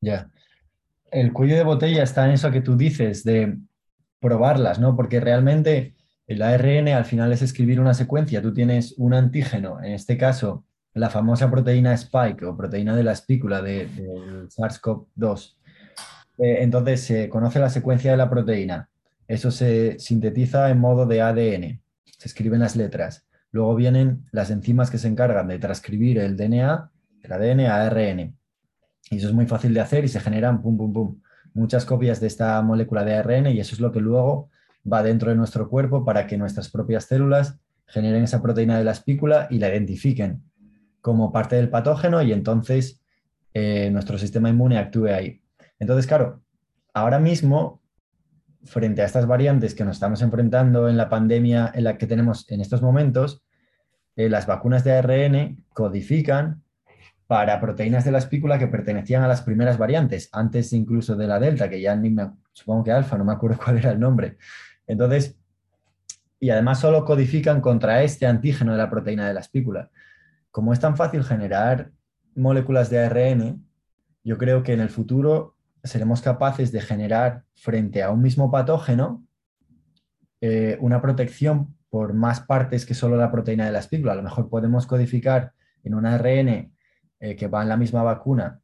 [0.00, 0.30] Ya.
[1.10, 3.56] El cuello de botella está en eso que tú dices, de
[4.20, 4.96] probarlas, ¿no?
[4.96, 5.94] Porque realmente
[6.26, 8.42] el ARN al final es escribir una secuencia.
[8.42, 13.12] Tú tienes un antígeno, en este caso la famosa proteína spike o proteína de la
[13.12, 15.56] espícula del de, SARS-CoV-2.
[16.38, 18.88] Eh, entonces se conoce la secuencia de la proteína.
[19.26, 21.82] Eso se sintetiza en modo de ADN.
[22.04, 23.26] Se escriben las letras.
[23.54, 26.90] Luego vienen las enzimas que se encargan de transcribir el DNA,
[27.22, 28.36] el ADN a ARN.
[29.10, 31.20] Y eso es muy fácil de hacer y se generan pum, pum, pum,
[31.52, 34.50] muchas copias de esta molécula de ARN y eso es lo que luego
[34.92, 38.90] va dentro de nuestro cuerpo para que nuestras propias células generen esa proteína de la
[38.90, 40.42] espícula y la identifiquen
[41.00, 43.04] como parte del patógeno y entonces
[43.52, 45.40] eh, nuestro sistema inmune actúe ahí.
[45.78, 46.42] Entonces, claro,
[46.92, 47.80] ahora mismo,
[48.64, 52.50] frente a estas variantes que nos estamos enfrentando en la pandemia en la que tenemos
[52.50, 53.42] en estos momentos,
[54.16, 56.62] eh, las vacunas de ARN codifican
[57.26, 61.40] para proteínas de la espícula que pertenecían a las primeras variantes, antes incluso de la
[61.40, 64.36] delta, que ya ni me, supongo que alfa, no me acuerdo cuál era el nombre.
[64.86, 65.36] Entonces,
[66.38, 69.90] y además solo codifican contra este antígeno de la proteína de la espícula
[70.54, 71.90] como es tan fácil generar
[72.36, 73.66] moléculas de ARN,
[74.22, 79.24] yo creo que en el futuro seremos capaces de generar frente a un mismo patógeno
[80.40, 84.12] eh, una protección por más partes que solo la proteína de la espícula.
[84.12, 86.48] A lo mejor podemos codificar en un ARN
[87.20, 88.60] eh, que va en la misma vacuna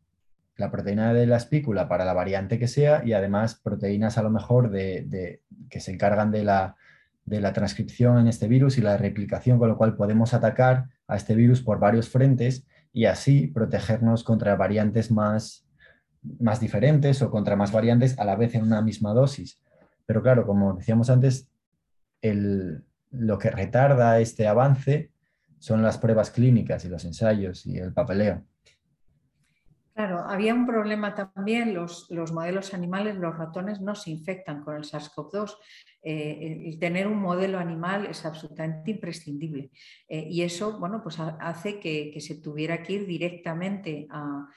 [0.56, 4.28] la proteína de la espícula para la variante que sea y además proteínas a lo
[4.28, 6.76] mejor de, que se encargan de la,
[7.24, 11.16] de la transcripción en este virus y la replicación, con lo cual podemos atacar a
[11.16, 15.66] este virus por varios frentes y así protegernos contra variantes más,
[16.38, 19.60] más diferentes o contra más variantes a la vez en una misma dosis.
[20.06, 21.48] Pero claro, como decíamos antes,
[22.22, 25.10] lo que retarda este avance
[25.58, 28.44] son las pruebas clínicas y los ensayos y el papeleo.
[30.00, 34.84] Claro, había un problema también, los, modelos animales, los ratones no se infectan con el
[34.84, 35.56] SARS-CoV-2.
[36.02, 39.70] Eh, el tener un modelo animal es absolutamente imprescindible.
[40.08, 44.48] Eh, y eso, bueno, pues hace que, se tuviera que ir directamente a,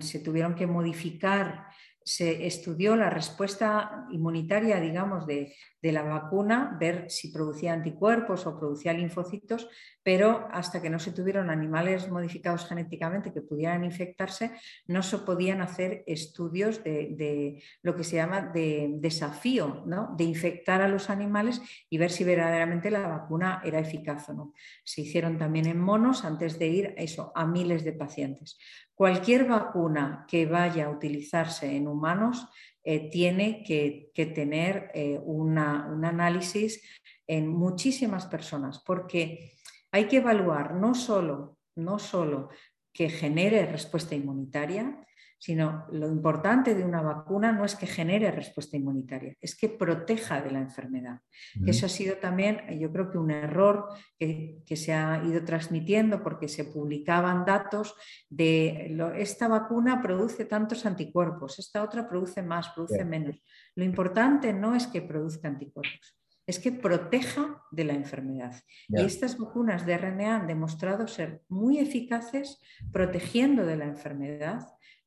[0.00, 1.66] se tuvieron que modificar
[2.06, 8.92] se estudió la respuesta inmunitaria, digamos, de, la vacuna, ver si producía anticuerpos o producía
[8.92, 9.68] linfocitos,
[10.02, 14.50] pero hasta que no se tuvieron animales modificados genéticamente que pudieran infectarse,
[14.88, 20.12] no se podían hacer estudios de, lo que se llama de desafío, ¿no?
[20.16, 24.54] de infectar a los animales y ver si verdaderamente la vacuna era eficaz o no.
[24.82, 28.58] Se hicieron también en monos antes de ir eso, a miles de pacientes.
[28.96, 32.48] Cualquier vacuna que vaya a utilizarse en humanos
[32.82, 36.82] eh, tiene que, tener eh, un análisis
[37.26, 39.52] en muchísimas personas, porque
[39.92, 42.48] hay que evaluar no solo, no solo
[42.90, 45.06] que genere respuesta inmunitaria,
[45.38, 50.40] sino lo importante de una vacuna no es que genere respuesta inmunitaria, es que proteja
[50.40, 51.20] de la enfermedad.
[51.66, 56.48] Eso ha sido también, yo creo que un error que, se ha ido transmitiendo porque
[56.48, 57.94] se publicaban datos
[58.28, 63.42] de esta vacuna produce tantos anticuerpos, esta otra produce más, produce menos.
[63.74, 68.54] Lo importante no es que produzca anticuerpos, es que proteja de la enfermedad.
[68.88, 72.60] Y estas vacunas de RNA han demostrado ser muy eficaces
[72.92, 74.66] protegiendo de la enfermedad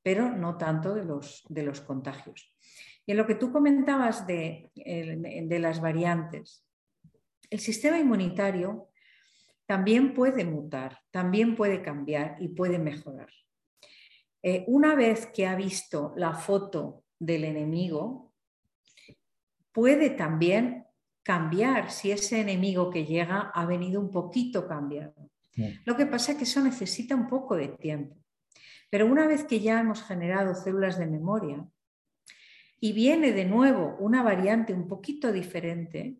[0.09, 2.51] pero no tanto de los, de los contagios.
[3.05, 6.65] Y en lo que tú comentabas de, de las variantes,
[7.47, 8.89] el sistema inmunitario
[9.67, 13.29] también puede mutar, también puede cambiar y puede mejorar.
[14.41, 18.33] Eh, una vez que ha visto la foto del enemigo,
[19.71, 20.87] puede también
[21.21, 25.29] cambiar si ese enemigo que llega ha venido un poquito cambiado.
[25.85, 28.18] Lo que pasa es que eso necesita un poco de tiempo.
[28.89, 31.67] Pero una vez que ya hemos generado células de memoria
[32.79, 36.17] y viene de nuevo una variante un poquito diferente,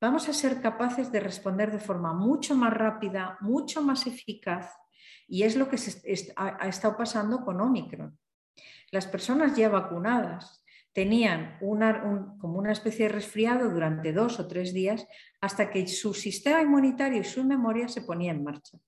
[0.00, 4.74] vamos a ser capaces de responder de forma mucho más rápida, mucho más eficaz.
[5.26, 5.76] Y es lo que
[6.36, 8.18] ha, estado pasando con Omicron.
[8.90, 15.06] Las personas ya vacunadas tenían como una especie de resfriado durante dos o tres días
[15.40, 18.78] hasta que su sistema inmunitario y su memoria se ponían en marcha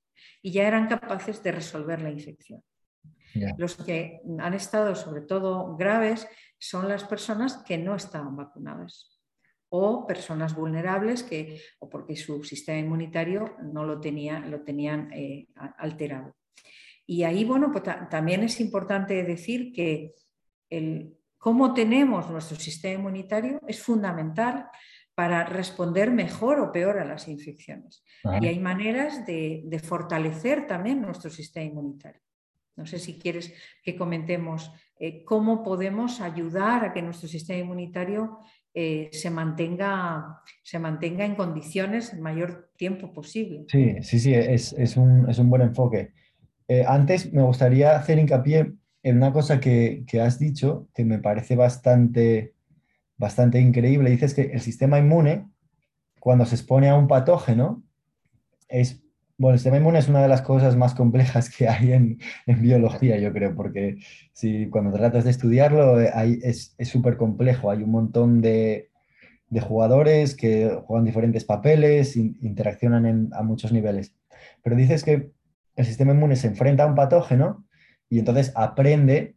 [0.43, 2.63] y ya eran capaces de resolver la infección.
[3.57, 9.15] Los que han estado sobre todo graves son las personas que no estaban vacunadas
[9.77, 15.49] o personas vulnerables que, o porque su sistema inmunitario no lo, tenía, lo tenían eh,
[15.79, 16.37] alterado.
[17.07, 20.15] Y ahí, bueno, pues también es importante decir que
[20.71, 24.69] el, cómo tenemos nuestro sistema inmunitario es fundamental
[25.15, 28.05] para responder mejor o peor a las infecciones.
[28.41, 32.21] Y hay maneras de fortalecer también nuestro sistema inmunitario.
[32.77, 38.39] No sé si quieres que comentemos eh, cómo podemos ayudar a que nuestro sistema inmunitario
[38.77, 43.65] eh, se, mantenga, se mantenga en condiciones el mayor tiempo posible.
[43.69, 46.13] Sí, sí, sí, es, un, buen enfoque.
[46.67, 48.73] Eh, antes me gustaría hacer hincapié
[49.05, 52.55] en una cosa que, has dicho que me parece bastante,
[53.17, 54.11] bastante increíble.
[54.11, 55.47] Dices que el sistema inmune,
[56.19, 57.85] cuando se expone a un patógeno,
[58.69, 59.04] es
[59.37, 63.19] bueno, el sistema inmune es una de las cosas más complejas que hay en, biología,
[63.19, 63.99] yo creo, porque
[64.33, 67.71] si cuando tratas de estudiarlo eh, es súper complejo.
[67.71, 68.91] Hay un montón de,
[69.61, 74.13] jugadores que juegan diferentes papeles, interaccionan a muchos niveles.
[74.65, 75.31] Pero dices que
[75.77, 77.65] el sistema inmune se enfrenta a un patógeno
[78.11, 79.37] y entonces aprende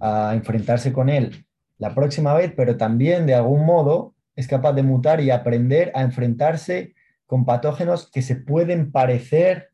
[0.00, 1.44] a enfrentarse con él
[1.80, 6.02] la próxima vez, pero también de algún modo es capaz de mutar y aprender a
[6.02, 6.94] enfrentarse
[7.30, 9.70] con patógenos que se pueden parecer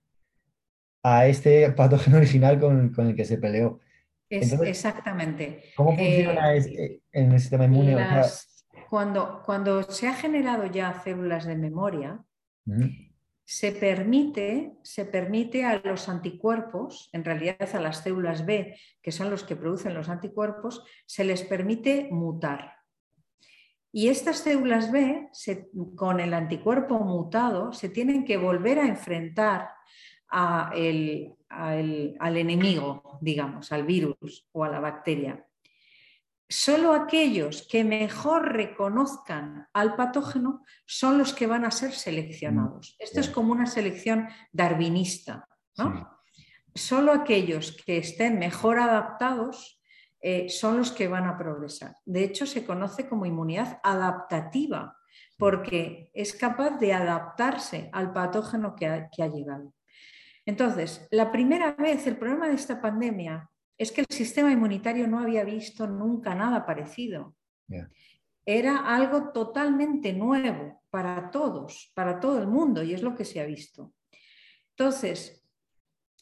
[1.03, 3.81] a este patógeno original con, el que se peleó.
[4.29, 5.63] exactamente.
[5.75, 7.97] ¿Cómo funciona eh, en el sistema inmune?
[8.91, 12.23] cuando, cuando se ha generado ya células de memoria,
[13.47, 19.31] se, permite, se permite a los anticuerpos, en realidad a las células B, que son
[19.31, 22.76] los que producen los anticuerpos, se les permite mutar.
[23.97, 25.31] Y estas células B,
[25.97, 29.71] con el anticuerpo mutado, se tienen que volver a enfrentar
[30.29, 30.77] al
[32.37, 35.49] enemigo, digamos, al virus o a la bacteria.
[36.47, 42.99] Solo aquellos que mejor reconozcan al patógeno son los que van a ser seleccionados.
[43.01, 45.49] Mm, Esto es como una selección darwinista.
[46.75, 49.81] Solo aquellos que estén mejor adaptados
[50.21, 51.97] eh, son los que van a progresar.
[52.05, 54.97] De hecho, se conoce como inmunidad adaptativa,
[55.39, 59.73] porque es capaz de adaptarse al patógeno que ha, llegado.
[60.45, 65.19] Entonces, la primera vez, el problema de esta pandemia es que el sistema inmunitario no
[65.19, 67.35] había visto nunca nada parecido.
[68.47, 73.41] Era algo totalmente nuevo para todos, para todo el mundo, y es lo que se
[73.41, 73.93] ha visto.
[74.71, 75.46] Entonces,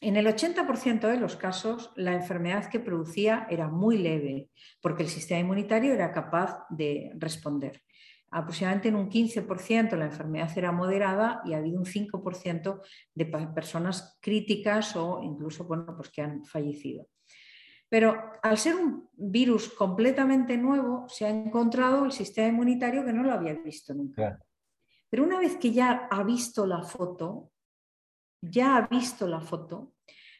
[0.01, 4.49] En el 80% de los casos, la enfermedad que producía era muy leve,
[4.81, 7.81] porque el sistema inmunitario era capaz de responder.
[8.29, 12.81] Aproximadamente en un 15% la enfermedad era moderada y ha habido un 5%
[13.13, 17.07] de personas críticas o incluso bueno, pues que han fallecido.
[17.87, 23.23] Pero al ser un virus completamente nuevo, se ha encontrado el sistema inmunitario que no
[23.23, 24.37] lo había visto nunca.
[25.09, 27.51] Pero una vez que ya ha visto la foto,
[28.41, 29.93] ya ha visto la foto,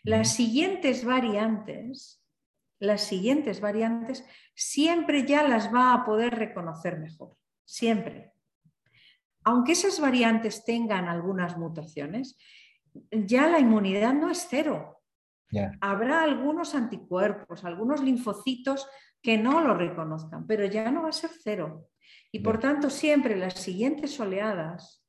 [0.03, 2.23] las siguientes variantes,
[2.79, 4.23] las siguientes variantes
[4.53, 7.35] siempre ya las va a poder reconocer mejor,
[7.65, 8.31] siempre.
[9.43, 12.37] Aunque esas variantes tengan algunas mutaciones,
[13.11, 15.01] ya la inmunidad no es cero.
[15.79, 18.87] Habrá algunos anticuerpos, algunos linfocitos
[19.21, 21.87] que no lo reconozcan, pero ya no va a ser cero.
[22.31, 25.03] Y por tanto, siempre las siguientes oleadas,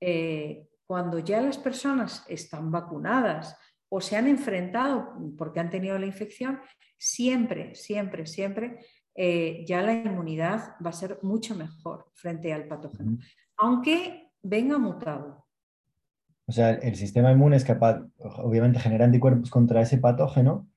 [0.00, 3.56] eh, cuando ya las personas están vacunadas
[3.88, 6.60] o se han enfrentado porque han tenido la infección,
[6.98, 8.78] siempre, siempre, siempre
[9.14, 13.18] eh, ya la inmunidad va a ser mucho mejor frente al patógeno,
[13.56, 15.46] aunque venga mutado.
[16.46, 20.68] O sea, el sistema inmune es capaz, obviamente, genera anticuerpos contra ese patógeno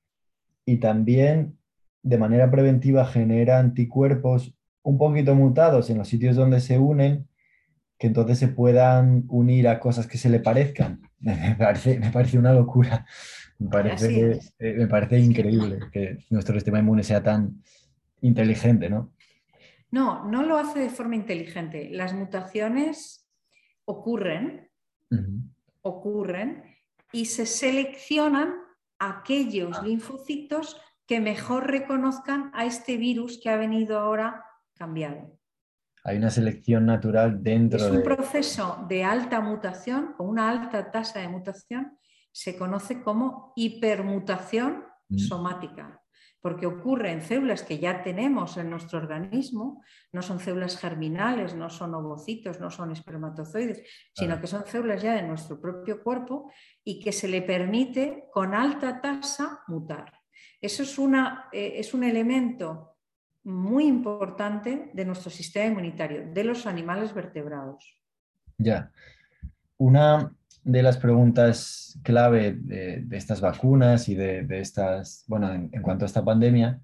[0.64, 1.58] y también
[2.02, 7.27] de manera preventiva genera anticuerpos un poquito mutados en los sitios donde se unen,
[7.98, 11.02] que entonces se puedan unir a cosas que se le parezcan.
[11.20, 13.04] Me parece, me parece una locura.
[13.58, 17.60] Me parece, eh, me parece increíble que nuestro sistema inmune sea tan
[18.20, 19.12] inteligente, ¿no?
[19.90, 21.88] No, no lo hace de forma inteligente.
[21.90, 23.28] Las mutaciones
[23.84, 24.70] ocurren,
[25.82, 26.62] ocurren
[27.10, 28.54] y se seleccionan
[29.00, 29.82] aquellos ah.
[29.82, 34.44] linfocitos que mejor reconozcan a este virus que ha venido ahora
[34.74, 35.37] cambiado.
[36.04, 37.90] Hay una selección natural dentro de...
[37.90, 41.98] Es un proceso de alta mutación, con una alta tasa de mutación,
[42.32, 45.18] se conoce como hipermutación mm.
[45.18, 46.00] somática,
[46.40, 49.82] porque ocurre en células que ya tenemos en nuestro organismo,
[50.12, 53.82] no son células germinales, no son ovocitos, no son espermatozoides,
[54.14, 56.50] sino que son células ya de nuestro propio cuerpo
[56.84, 60.12] y que se le permite con alta tasa mutar.
[60.60, 62.97] Eso es, una, eh, es un elemento
[63.48, 67.98] muy importante de nuestro sistema inmunitario, de los animales vertebrados.
[68.58, 68.90] Ya.
[69.78, 70.32] Una
[70.64, 76.24] de las preguntas clave de, estas vacunas y de, estas, bueno, en, cuanto a esta
[76.24, 76.80] pandemia,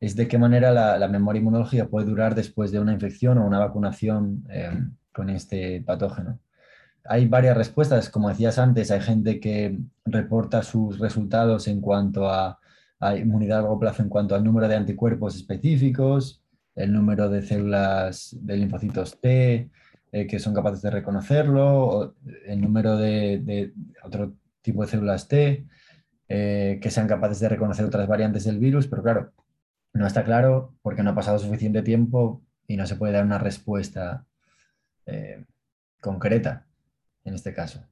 [0.00, 3.60] es de qué manera la, memoria inmunológica puede durar después de una infección o una
[3.60, 4.70] vacunación eh,
[5.12, 6.40] con este patógeno.
[7.04, 12.58] Hay varias respuestas, como decías antes, hay gente que reporta sus resultados en cuanto a
[13.02, 16.42] hay inmunidad a largo plazo en cuanto al número de anticuerpos específicos,
[16.76, 19.70] el número de células de linfocitos T
[20.12, 22.14] eh, que son capaces de reconocerlo,
[22.46, 23.72] el número de,
[24.04, 25.66] otro tipo de células T
[26.28, 29.32] eh, que sean capaces de reconocer otras variantes del virus, pero claro,
[29.94, 33.38] no está claro porque no ha pasado suficiente tiempo y no se puede dar una
[33.38, 34.24] respuesta
[35.06, 35.44] eh,
[36.00, 36.66] concreta
[37.24, 37.84] en este caso.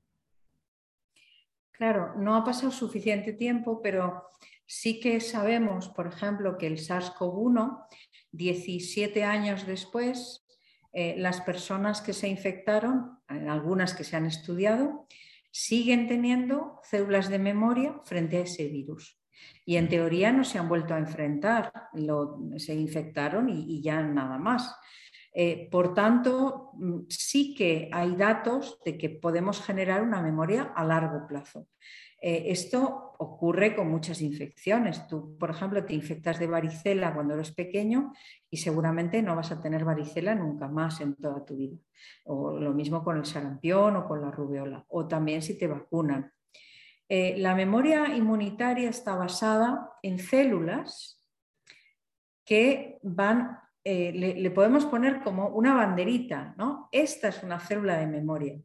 [1.73, 4.29] Claro, no ha pasado suficiente tiempo, pero
[4.73, 7.89] Sí que sabemos, por ejemplo, que el SARS-CoV-1,
[8.31, 10.47] 17 años después,
[10.93, 15.09] eh, las personas que se infectaron, algunas que se han estudiado,
[15.51, 19.21] siguen teniendo células de memoria frente a ese virus.
[19.67, 21.73] Y en teoría no se han vuelto a enfrentar,
[22.57, 24.73] se infectaron y, ya nada más.
[25.33, 30.85] Eh, por tanto, mm, sí que hay datos de que podemos generar una memoria a
[30.85, 31.69] largo plazo.
[32.23, 35.07] Eh, esto ocurre con muchas infecciones.
[35.07, 38.13] Tú, por ejemplo, te infectas de varicela cuando eres pequeño
[38.51, 41.79] y seguramente no vas a tener varicela nunca más en toda tu vida.
[42.25, 44.85] O lo mismo con el sarampión o con la rubiola.
[44.89, 46.33] O también si te vacunan.
[47.09, 51.27] Eh, la memoria inmunitaria está basada en células
[52.45, 56.89] que van, eh, le, le, podemos poner como una banderita, ¿no?
[56.93, 58.61] Esta es una célula de memoria.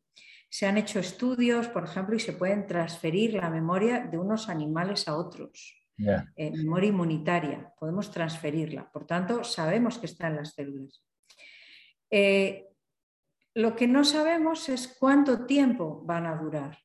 [0.50, 5.08] Se han hecho estudios, por ejemplo, y se pueden transferir la memoria de unos animales
[5.08, 5.86] a otros.
[5.98, 8.92] Eh, memoria inmunitaria, podemos transferirla.
[8.92, 11.04] Por tanto, sabemos que está en las células.
[12.10, 12.68] Eh,
[13.54, 16.78] lo que no sabemos es cuánto tiempo van a durar.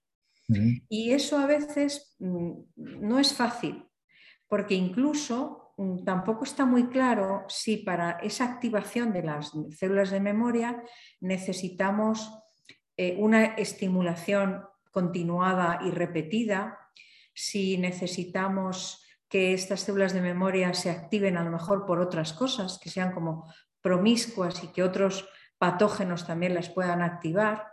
[0.88, 3.84] Y eso a veces mm, no es fácil,
[4.48, 5.69] porque incluso
[6.04, 10.82] tampoco está muy claro si para esa activación de las células de memoria
[11.20, 12.30] necesitamos
[12.96, 16.78] eh, una estimulación continuada y repetida,
[17.32, 22.78] si necesitamos que estas células de memoria se activen a lo mejor por otras cosas,
[22.82, 23.46] que sean como
[23.80, 27.68] promiscuas y que otros patógenos también las puedan activar,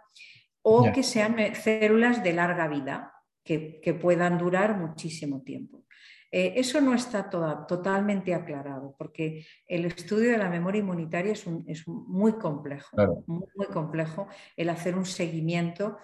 [0.62, 5.87] o que sean células de larga vida, que, puedan durar muchísimo tiempo.
[6.32, 11.46] Eh, eso no está totalmente aclarado, porque el estudio de la memoria inmunitaria es,
[11.88, 15.98] muy complejo, muy, complejo el hacer un seguimiento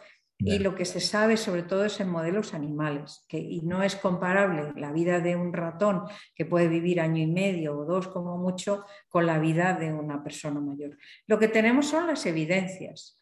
[0.45, 3.95] y lo que se sabe sobre todo es en modelos animales, que, y no es
[3.95, 6.03] comparable la vida de un ratón
[6.36, 10.21] que puede vivir año y medio o dos como mucho con la vida de una
[10.24, 10.97] persona mayor.
[11.28, 13.17] Lo que tenemos son las evidencias.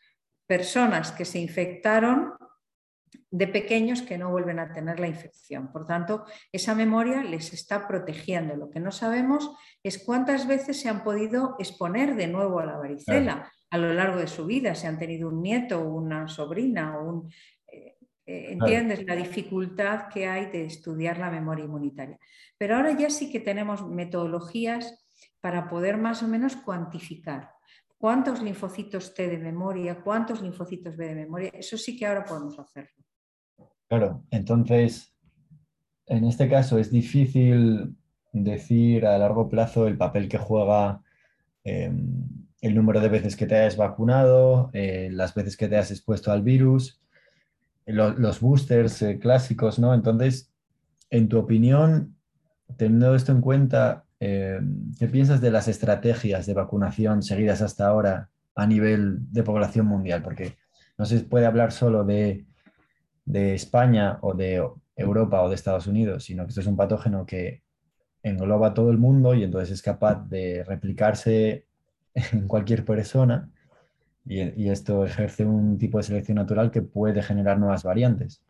[0.48, 2.34] Personas que se infectaron
[3.30, 5.72] de pequeños que no vuelven a tener la infección.
[5.72, 8.56] Por tanto, esa memoria les está protegiendo.
[8.56, 9.52] Lo que no sabemos
[9.84, 14.20] es cuántas veces se han podido exponer de nuevo a la varicela a lo largo
[14.20, 17.32] de su vida, si han tenido un nieto o una sobrina un...
[17.68, 17.96] Eh,
[18.26, 22.20] eh, ¿Entiendes la dificultad que hay de estudiar la memoria inmunitaria?
[22.58, 25.02] Pero ahora ya sí que tenemos metodologías
[25.40, 27.50] para poder más o menos cuantificar
[28.02, 32.58] cuántos linfocitos T de memoria, cuántos linfocitos B de memoria, eso sí que ahora podemos
[32.58, 33.06] hacerlo.
[33.88, 35.14] Claro, entonces,
[36.08, 37.96] en este caso es difícil
[38.34, 41.04] decir a largo plazo el papel que juega
[41.64, 42.24] em,
[42.62, 46.32] el número de veces que te hayas vacunado, eh, las veces que te has expuesto
[46.32, 47.00] al virus,
[47.86, 49.94] los boosters eh, clásicos, ¿no?
[49.94, 50.52] Entonces,
[51.10, 52.16] en tu opinión,
[52.78, 54.62] teniendo esto en cuenta, eh,
[55.00, 60.22] ¿qué piensas de las estrategias de vacunación seguidas hasta ahora a nivel de población mundial?
[60.22, 60.58] Porque
[61.00, 62.46] no se puede hablar solo de,
[63.26, 64.64] España o de
[64.96, 67.64] Europa o de Estados Unidos, sino que esto es un patógeno que
[68.22, 71.66] engloba todo el mundo y entonces es capaz de replicarse
[72.14, 73.50] en cualquier persona
[74.24, 78.44] y, esto ejerce un tipo de selección natural que puede generar nuevas variantes.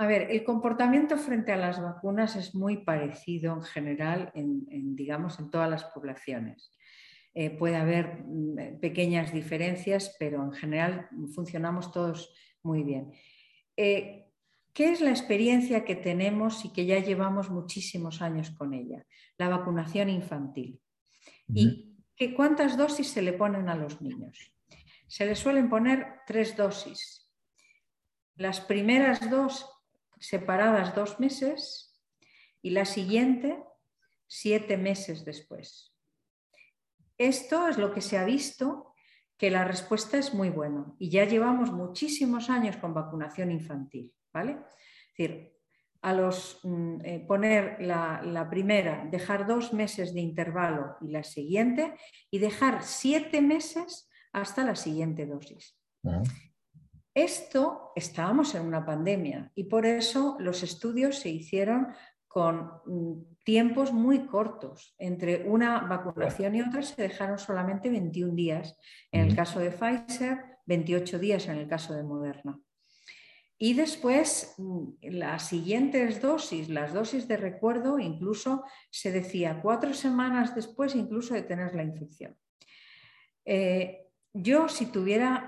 [0.00, 5.40] A ver, el comportamiento frente a las vacunas es muy parecido en general en, digamos,
[5.40, 6.70] en todas las poblaciones.
[7.34, 12.32] Eh, puede haber mm, pequeñas diferencias, pero en general funcionamos todos
[12.62, 13.12] muy bien.
[13.76, 14.30] Eh,
[14.72, 19.04] ¿Qué es la experiencia que tenemos y que ya llevamos muchísimos años con ella?
[19.36, 20.80] La vacunación infantil.
[21.48, 24.52] ¿Y cuántas dosis se le ponen a los niños?
[25.08, 27.28] Se les suelen poner tres dosis.
[28.36, 29.68] Las primeras dos
[30.20, 32.00] separadas dos meses
[32.62, 33.62] y la siguiente
[34.26, 35.94] siete meses después.
[37.16, 38.94] Esto es lo que se ha visto,
[39.36, 44.52] que la respuesta es muy buena y ya llevamos muchísimos años con vacunación infantil, ¿vale?
[44.52, 45.58] Es decir,
[46.02, 51.94] a los mm, eh, poner la, primera, dejar dos meses de intervalo y la siguiente,
[52.30, 55.76] y dejar siete meses hasta la siguiente dosis.
[57.18, 61.88] Esto estábamos en una pandemia y por eso los estudios se hicieron
[62.28, 64.94] con mm, tiempos muy cortos.
[64.98, 68.78] Entre una vacunación y otra se dejaron solamente 21 días
[69.10, 72.60] en el caso de Pfizer, 28 días en el caso de Moderna.
[73.58, 80.54] Y después, mm, las siguientes dosis, las dosis de recuerdo, incluso se decía cuatro semanas
[80.54, 82.36] después incluso de tener la infección.
[83.44, 85.47] Eh, yo, si tuviera,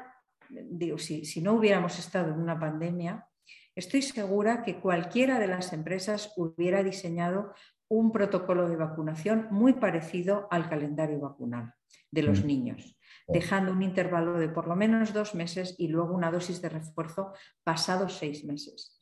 [0.51, 3.27] digo, si, si no hubiéramos estado en una pandemia,
[3.75, 7.55] estoy segura que cualquiera de las empresas hubiera diseñado
[7.89, 11.75] un protocolo de vacunación muy parecido al calendario vacunal
[12.11, 12.47] de los mm.
[12.47, 13.01] niños
[13.33, 17.33] dejando un intervalo de por lo menos dos meses y luego una dosis de refuerzo
[17.63, 19.01] pasados seis meses.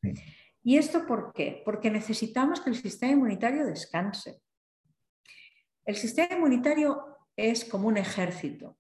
[0.63, 1.63] ¿Y esto por qué?
[1.65, 4.41] Porque necesitamos que el sistema inmunitario descanse.
[5.85, 7.03] El sistema inmunitario
[7.37, 8.77] es como un ejército,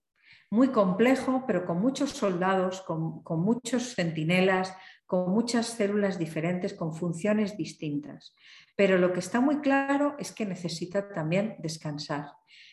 [0.50, 4.74] muy complejo, pero con muchos soldados, con, con muchos centinelas,
[5.06, 8.34] con muchas células diferentes, con funciones distintas.
[8.76, 12.26] Pero lo que está muy claro es que necesita también descansar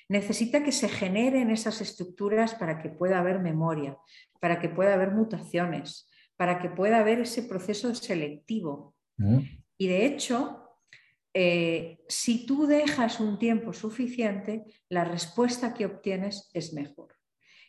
[0.08, 3.98] necesita que se generen esas estructuras para que pueda haber memoria,
[4.40, 8.96] para que pueda haber mutaciones, para que pueda haber ese proceso selectivo.
[9.18, 9.40] Mm.
[9.78, 10.70] Y de hecho,
[11.34, 17.15] eh, si tú dejas un tiempo suficiente, la respuesta que obtienes es mejor.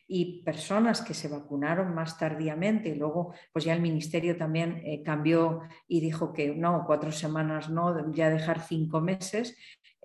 [0.09, 5.03] Y personas que se vacunaron más tardíamente, y luego pues ya el ministerio también eh,
[5.03, 9.57] cambió y dijo que no, cuatro semanas no, ya dejar cinco meses,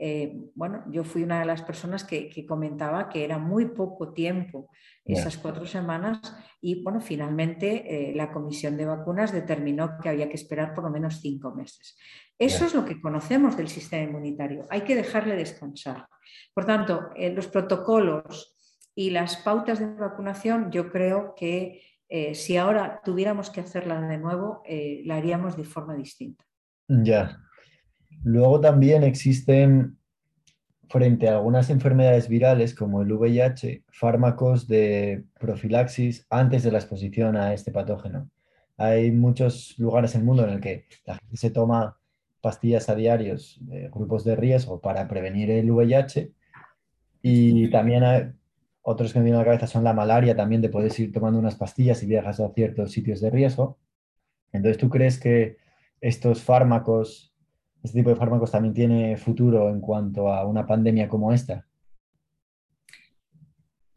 [0.03, 4.71] eh, bueno, yo fui una de las personas que, comentaba que era muy poco tiempo,
[5.05, 6.19] esas cuatro semanas,
[6.59, 10.89] y bueno, finalmente eh, la comisión de vacunas determinó que había que esperar por lo
[10.89, 11.97] menos cinco meses.
[12.39, 16.07] Eso es lo que conocemos del sistema inmunitario, hay que dejarle descansar.
[16.51, 18.55] Por tanto, los protocolos
[18.95, 21.81] y las pautas de vacunación, yo creo que
[22.33, 24.63] si ahora tuviéramos que hacerla de nuevo,
[25.05, 26.43] la haríamos de forma distinta.
[26.87, 27.39] Ya,
[28.23, 29.97] Luego también existen,
[30.89, 37.35] frente a algunas enfermedades virales como el VIH, fármacos de profilaxis antes de la exposición
[37.35, 38.29] a este patógeno.
[38.77, 41.97] hay muchos lugares en el mundo en el que la gente se toma
[42.41, 46.31] pastillas a diarios de grupos de riesgo para prevenir el VIH
[47.21, 48.35] y también
[48.81, 51.39] otros que me vienen a la cabeza son la malaria, también de puedes ir tomando
[51.39, 53.77] unas pastillas y viajas a ciertos sitios de riesgo.
[54.51, 55.57] Entonces, ¿tú crees que
[55.99, 57.33] estos fármacos,
[57.83, 61.67] este tipo de fármacos también tiene futuro en cuanto a una pandemia como esta?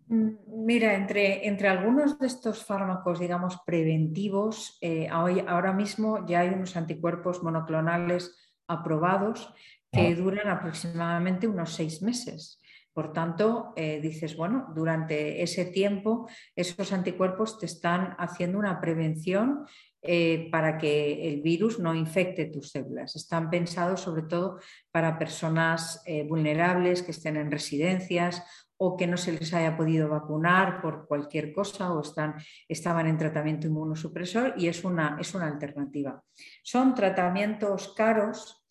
[0.09, 6.51] Mm, mira, entre, entre algunos de estos fármacos, digamos, preventivos, eh, ahora mismo ya hay
[6.51, 9.53] unos anticuerpos monoclonales aprobados
[9.91, 10.15] que ah.
[10.15, 12.61] duran aproximadamente unos seis meses.
[12.95, 19.67] Por tanto, eh, dices, bueno, durante ese tiempo esos anticuerpos te están haciendo una prevención
[20.01, 23.17] eh, para que el virus no infecte tus células.
[23.17, 28.43] Están pensados sobre todo para personas vulnerables que estén en residencias
[28.77, 32.35] o que no se les haya podido vacunar por cualquier cosa o están,
[32.69, 36.23] estaban en tratamiento inmunosupresor y es una, es una alternativa.
[36.63, 38.67] Son tratamientos caros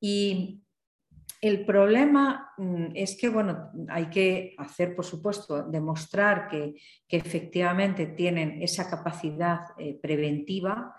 [0.00, 0.63] y
[1.44, 6.74] el problema mm, es que, bueno, hay que hacer, por supuesto, demostrar que,
[7.06, 10.96] efectivamente tienen esa capacidad eh, preventiva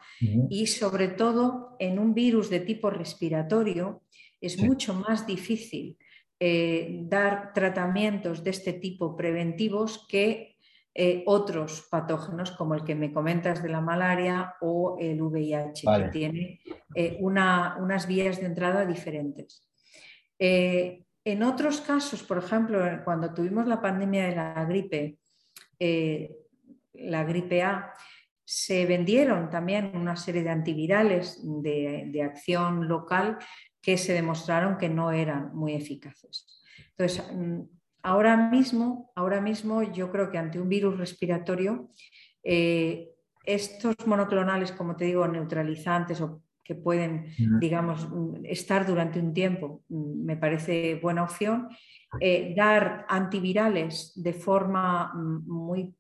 [0.50, 4.04] y sobre todo en un virus de tipo respiratorio
[4.40, 5.98] es mucho más difícil
[6.40, 10.56] eh, dar tratamientos de este tipo preventivos que
[10.94, 16.10] eh, otros patógenos como el que me comentas de la malaria o el VIH, que
[16.14, 16.62] tiene
[17.20, 19.68] unas vías de entrada diferentes.
[20.38, 25.18] En otros casos, por ejemplo, cuando tuvimos la pandemia de la gripe,
[26.94, 27.94] la gripe A,
[28.44, 33.40] se vendieron también una serie de antivirales de acción local
[33.82, 36.64] que se demostraron que no eran muy eficaces.
[36.98, 37.62] Entonces, mm,
[38.02, 41.90] ahora mismo, ahora mismo yo creo que ante un virus respiratorio,
[42.44, 43.12] eh,
[43.44, 47.28] estos monoclonales, como te digo, neutralizantes o que pueden,
[47.60, 51.70] digamos, mm, estar durante un tiempo, mm, me parece buena opción.
[52.20, 55.96] Eh, dar antivirales de forma muy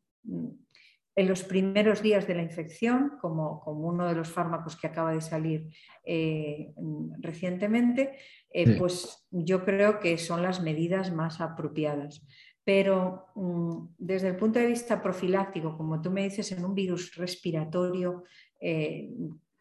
[1.17, 5.13] en los primeros días de la infección, como, como, uno de los fármacos que acaba
[5.13, 5.69] de salir
[6.03, 6.73] eh,
[7.19, 8.17] recientemente,
[8.51, 12.27] eh, pues yo creo que son las medidas más apropiadas.
[12.65, 17.15] Pero mm, desde el punto de vista profiláctico, como tú me dices, en un virus
[17.15, 18.23] respiratorio
[18.59, 19.09] eh,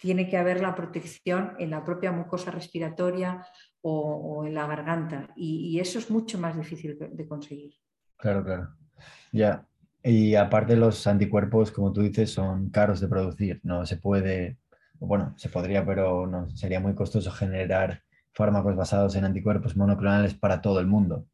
[0.05, 3.47] tiene que haber la protección en la propia mucosa respiratoria
[3.81, 7.73] o, en la garganta, y, y, eso es mucho más difícil de conseguir.
[8.19, 8.69] Claro, claro.
[9.33, 9.67] Ya,
[10.03, 13.61] y aparte los anticuerpos, como tú dices, son caros de producir.
[13.63, 14.59] No se puede,
[15.01, 18.03] bueno, se podría, pero no, sería muy costoso generar
[18.35, 21.27] fármacos basados en anticuerpos monoclonales para todo el mundo.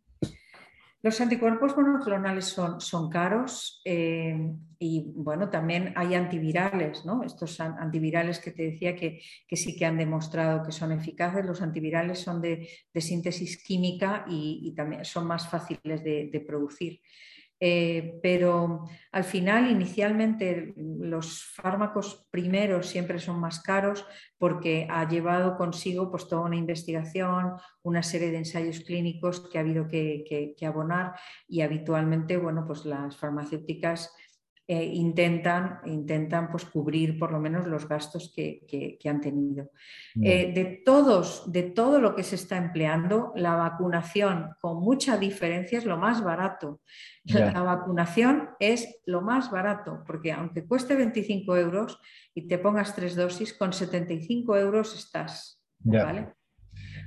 [1.03, 4.37] Los anticuerpos monoclonales son, son caros eh,
[4.79, 7.23] y bueno, también hay antivirales, ¿no?
[7.25, 9.21] Estos antivirales que te decía que,
[9.57, 11.47] sí que han demostrado que son eficaces.
[11.47, 17.01] Los antivirales son de, síntesis química y, también son más fáciles de producir.
[17.63, 24.07] Eh, pero al final, inicialmente, los fármacos primeros siempre son más caros
[24.39, 27.53] porque ha llevado consigo pues, toda una investigación,
[27.83, 31.15] una serie de ensayos clínicos que ha habido que, que abonar
[31.47, 34.11] y habitualmente, bueno, pues las farmacéuticas
[34.73, 39.73] eh, intentan, intentan pues, cubrir por lo menos los gastos que, han tenido.
[40.23, 45.77] Eh, de, todos, de todo lo que se está empleando, la vacunación con mucha diferencia
[45.77, 46.83] es lo más barato.
[47.25, 51.99] La vacunación es lo más barato, porque aunque cueste 25 euros
[52.33, 55.61] y te pongas tres dosis, con 75 euros estás.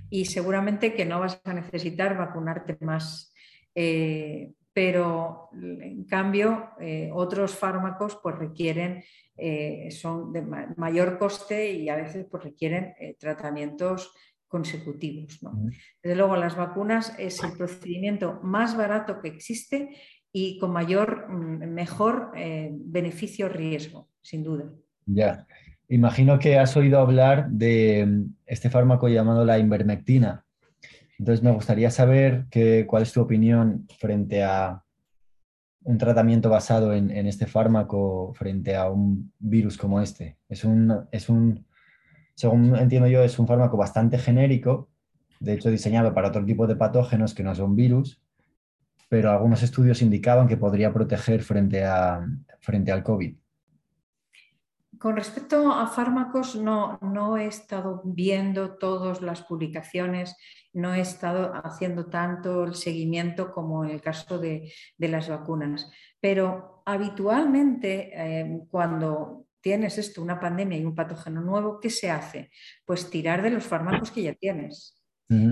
[0.09, 3.33] Y seguramente que no vas a necesitar vacunarte más.
[3.73, 9.03] Eh, pero en cambio eh, otros fármacos pues requieren,
[9.37, 14.13] eh, son de mayor coste y a veces pues requieren eh, tratamientos
[14.47, 15.39] consecutivos.
[16.01, 19.89] Desde luego las vacunas es el procedimiento más barato que existe
[20.31, 24.71] y con mayor, mm, mejor beneficio-riesgo, sin duda.
[25.05, 25.47] Ya,
[25.87, 30.45] imagino que has oído hablar de mm, este fármaco llamado la invermectina.
[31.19, 32.47] Entonces me gustaría saber
[32.87, 34.83] cuál es tu opinión frente a
[35.83, 40.37] un tratamiento basado en, este fármaco frente a un virus como este.
[40.47, 41.65] Es un, es un,
[42.35, 44.89] según entiendo yo, es un fármaco bastante genérico,
[45.39, 48.21] de hecho diseñado para otro tipo de patógenos que no son virus,
[49.09, 52.25] pero algunos estudios indicaban que podría proteger frente, a,
[52.61, 53.35] frente al COVID.
[54.97, 60.37] Con respecto a fármacos, no, no, he estado viendo todas las publicaciones,
[60.73, 66.81] no he estado haciendo tanto el seguimiento como en el caso de, las vacunas, pero
[66.85, 72.51] habitualmente eh, cuando tienes esto, una pandemia y un patógeno nuevo, ¿qué se hace?
[72.85, 74.99] Pues tirar de los fármacos que ya tienes.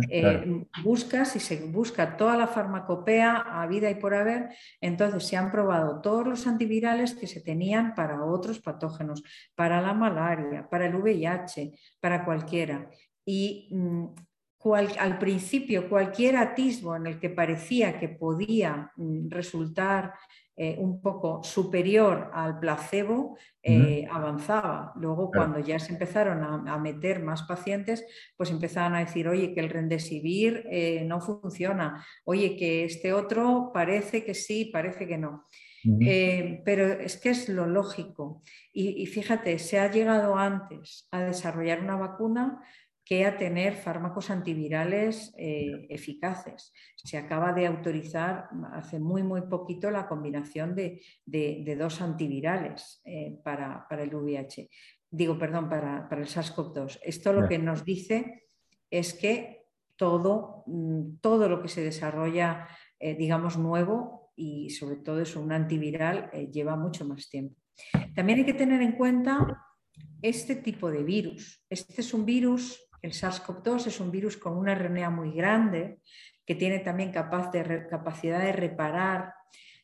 [0.10, 4.50] Eh, buscas y se busca toda la farmacopea a vida y por haber,
[4.80, 9.24] entonces se han probado todos los antivirales que se tenían para otros patógenos,
[9.56, 12.90] para la malaria, para el VIH, para cualquiera.
[13.26, 14.06] Y mm,
[15.00, 20.14] al principio cualquier atisbo en el que parecía que podía mm, resultar
[20.64, 24.94] eh, un poco superior al placebo eh, avanzaba.
[24.96, 28.06] Luego, cuando ya se empezaron a, meter más pacientes,
[28.38, 33.72] pues empezaban a decir, oye, que el rendesivir eh, no funciona, oye, que este otro
[33.74, 35.48] parece que sí, parece que no.
[36.64, 38.44] pero es que es lo lógico.
[38.72, 42.62] y, fíjate, se ha llegado antes a desarrollar una vacuna
[43.12, 46.72] que a tener fármacos antivirales eh, eficaces.
[46.96, 51.02] Se acaba de autorizar hace muy, muy poquito la combinación de,
[51.78, 54.70] dos antivirales eh, para, el VIH.
[55.10, 57.00] Digo, perdón, para, el SARS-CoV-2.
[57.04, 58.48] Esto lo que nos dice
[58.90, 59.66] es que
[59.98, 62.66] todo, mm, todo lo que se desarrolla,
[62.98, 67.58] eh, digamos, nuevo y sobre todo es un antiviral, lleva mucho más tiempo.
[68.16, 69.66] También hay que tener en cuenta
[70.22, 71.66] este tipo de virus.
[71.70, 76.00] Este es un virus el SARS-CoV-2 es un virus con una RNA muy grande
[76.46, 79.34] que tiene también capacidad de reparar,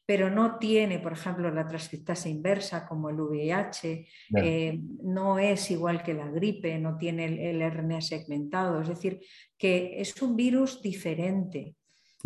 [0.05, 4.07] pero no tiene, por ejemplo, la transcriptasa inversa como el VIH,
[4.37, 9.19] eh, no es igual que la gripe, no tiene el, RNA segmentado, es decir,
[9.57, 11.75] que es un virus diferente.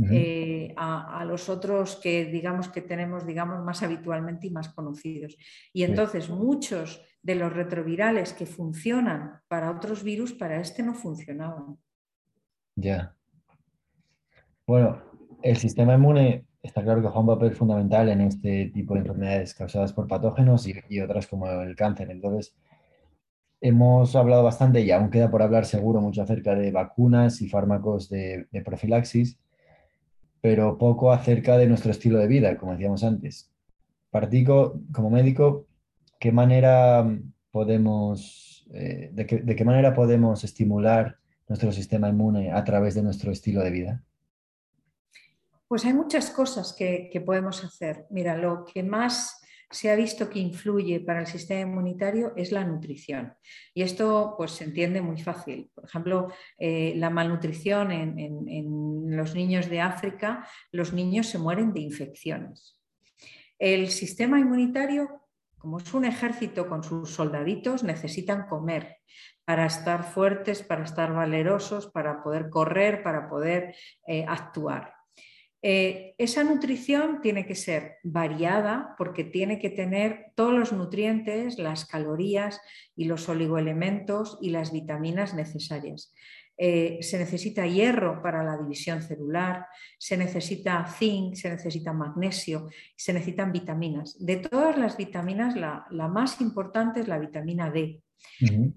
[0.09, 5.37] Eh, a, los otros que digamos que tenemos digamos más habitualmente y más conocidos.
[5.73, 11.77] Y entonces muchos de los retrovirales que funcionan para otros virus, para este no funcionaban.
[12.75, 13.15] Ya.
[14.65, 15.01] Bueno,
[15.43, 19.53] el sistema inmune está claro que juega un papel fundamental en este tipo de enfermedades
[19.53, 22.09] causadas por patógenos y, otras como el cáncer.
[22.11, 22.55] Entonces,
[23.59, 28.09] hemos hablado bastante y aún queda por hablar seguro mucho acerca de vacunas y fármacos
[28.09, 29.39] de, de profilaxis,
[30.41, 33.51] pero poco acerca de nuestro estilo de vida, como decíamos antes.
[34.09, 35.67] Partico, como médico,
[36.21, 37.03] qué manera
[37.49, 41.17] podemos, eh, de, qué, manera podemos estimular
[41.49, 44.03] nuestro sistema inmune a través de nuestro estilo de vida?
[45.67, 48.05] Pues hay muchas cosas que, podemos hacer.
[48.11, 49.41] Mira, lo que más
[49.71, 53.33] se ha visto que influye para el sistema inmunitario es la nutrición.
[53.73, 55.71] Y esto pues, se entiende muy fácil.
[55.73, 56.27] Por ejemplo,
[56.59, 62.77] eh, la malnutrición en, en, los niños de África, los niños se mueren de infecciones.
[63.57, 65.20] El sistema inmunitario
[65.61, 68.97] como es un ejército con sus soldaditos, necesitan comer
[69.45, 73.75] para estar fuertes, para estar valerosos, para poder correr, para poder
[74.07, 74.95] eh, actuar.
[75.63, 81.85] Eh, esa nutrición tiene que ser variada porque tiene que tener todos los nutrientes, las
[81.85, 82.59] calorías
[82.95, 86.11] y los oligoelementos y las vitaminas necesarias.
[86.57, 89.65] Eh, se necesita hierro para la división celular,
[89.97, 94.15] se necesita zinc, se necesita magnesio, se necesitan vitaminas.
[94.23, 98.03] De todas las vitaminas, la, más importante es la vitamina D,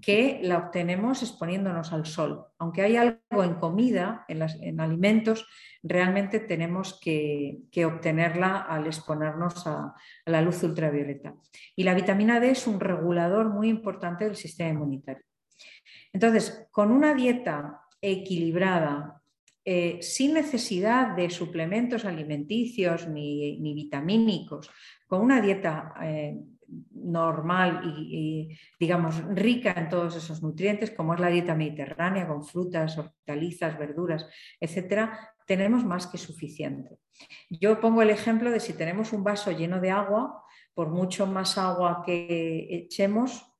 [0.01, 2.45] que la obtenemos exponiéndonos al sol.
[2.57, 5.45] Aunque hay algo en comida, en, alimentos,
[5.83, 9.93] realmente tenemos que, obtenerla al exponernos a,
[10.25, 11.35] a la luz ultravioleta.
[11.75, 15.23] Y la vitamina D es un regulador muy importante del sistema inmunitario.
[16.13, 19.21] Entonces, con una dieta equilibrada,
[19.67, 24.69] eh, sin necesidad de suplementos alimenticios ni, vitamínicos,
[25.07, 26.37] con una dieta eh,
[26.91, 32.97] normal y, digamos, rica en todos esos nutrientes, como es la dieta mediterránea, con frutas,
[32.97, 34.27] hortalizas, verduras,
[34.59, 36.99] etcétera, tenemos más que suficiente.
[37.49, 40.43] Yo pongo el ejemplo de si tenemos un vaso lleno de agua,
[40.73, 43.54] por mucho más agua que echemos,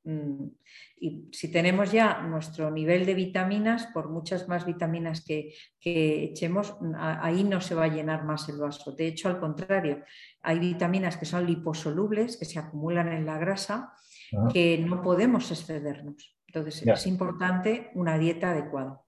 [0.97, 5.53] y si tenemos ya nuestro nivel de vitaminas, por muchas más vitaminas que,
[5.83, 8.91] echemos, ahí no se va a llenar más el vaso.
[8.91, 10.03] De hecho, al contrario,
[10.41, 13.93] hay vitaminas que son liposolubles, que se acumulan en la grasa,
[14.37, 14.49] ah.
[14.53, 16.37] que no podemos excedernos.
[16.47, 19.01] Entonces, es importante una dieta adecuada.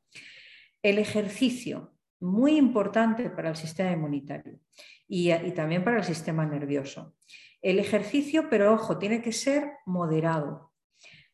[0.81, 4.59] El ejercicio, muy importante para el sistema inmunitario
[5.07, 7.15] y, y también para el sistema nervioso.
[7.61, 10.66] El ejercicio, pero ojo, tiene que ser moderado.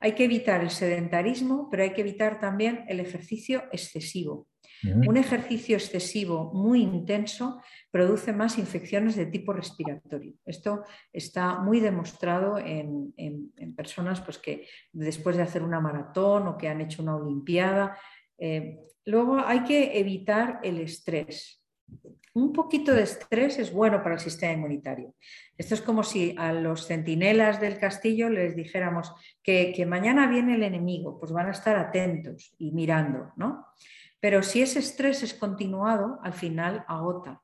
[0.04, 4.50] Hay que evitar el sedentarismo, pero hay que evitar también el ejercicio excesivo.
[5.08, 10.34] Un ejercicio excesivo muy intenso produce más infecciones de tipo respiratorio.
[10.46, 10.84] Esto
[11.14, 13.14] está muy demostrado en,
[13.78, 17.98] personas pues, que después de hacer una maratón o que han hecho una olimpiada.
[18.38, 21.64] Eh, luego hay que evitar el estrés.
[22.36, 25.14] Un poquito de estrés es bueno para el sistema inmunitario.
[25.56, 29.14] Esto es como si a los centinelas del castillo les dijéramos
[29.44, 33.68] que, mañana viene el enemigo, pues van a estar atentos y mirando, ¿no?
[34.20, 37.44] Pero si ese estrés es continuado, al final agota.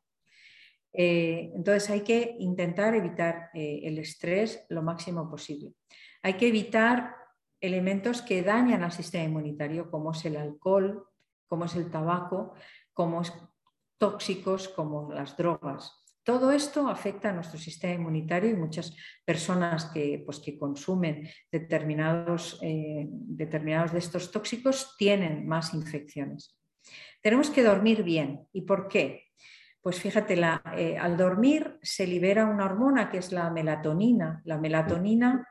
[0.92, 5.74] Eh, entonces hay que intentar evitar eh, el estrés lo máximo posible.
[6.24, 7.16] Hay que evitar
[7.62, 11.06] elementos que dañan al sistema inmunitario, como es el alcohol,
[11.46, 12.54] como es el tabaco,
[12.94, 13.32] como es
[14.00, 15.93] tóxicos, como las drogas.
[16.24, 18.95] Todo esto afecta a nuestro sistema inmunitario y muchas
[19.26, 26.56] personas que, pues, que consumen determinados, eh, determinados de estos tóxicos tienen más infecciones.
[27.22, 28.47] Tenemos que dormir bien.
[28.54, 29.30] ¿Y por qué?
[29.82, 30.39] Pues fíjate,
[30.76, 34.41] eh, al dormir se libera una hormona que es la melatonina.
[34.45, 35.47] La melatonina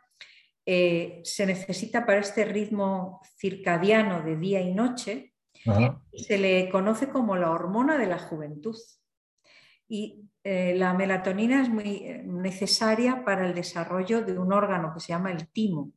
[0.66, 5.34] eh, se necesita para este ritmo circadiano de día y noche.
[6.12, 8.76] Se le conoce como la hormona de la juventud.
[9.88, 15.00] Y eh, la melatonina es muy eh, necesaria para el desarrollo de un órgano que
[15.00, 15.92] se llama el timo.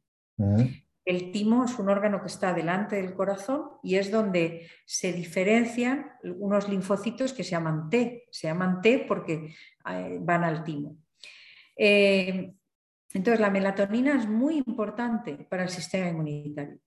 [1.06, 6.14] El timo es un órgano que está delante del corazón y es donde se diferencian
[6.24, 8.28] unos linfocitos que se llaman T.
[8.32, 9.54] Se llaman T porque
[9.84, 10.98] van al timo.
[11.76, 16.80] Entonces, la melatonina es muy importante para el sistema inmunitario.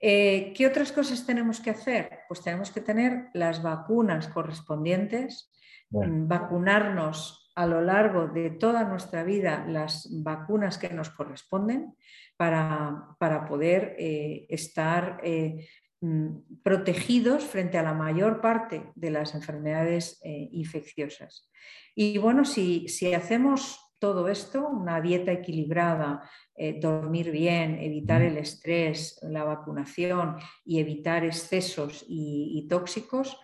[0.00, 2.20] Eh, ¿Qué otras cosas tenemos que hacer?
[2.28, 5.52] Pues tenemos que tener las vacunas correspondientes,
[5.90, 11.96] mm, vacunarnos a lo largo de toda nuestra vida las vacunas que nos corresponden
[12.36, 13.16] para,
[13.48, 15.66] poder eh, estar eh,
[16.00, 21.50] mm, protegidos frente a la mayor parte de las enfermedades infecciosas.
[21.96, 26.22] Y bueno, si, si hacemos todo esto, una dieta equilibrada,
[26.54, 33.38] eh, dormir bien, evitar el estrés, la vacunación y evitar excesos y, tóxicos,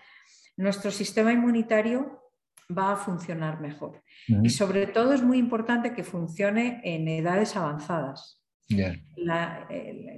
[0.57, 2.21] nuestro sistema inmunitario
[2.77, 4.03] va a funcionar mejor.
[4.43, 8.41] Y sobre todo es muy importante que funcione en edades avanzadas.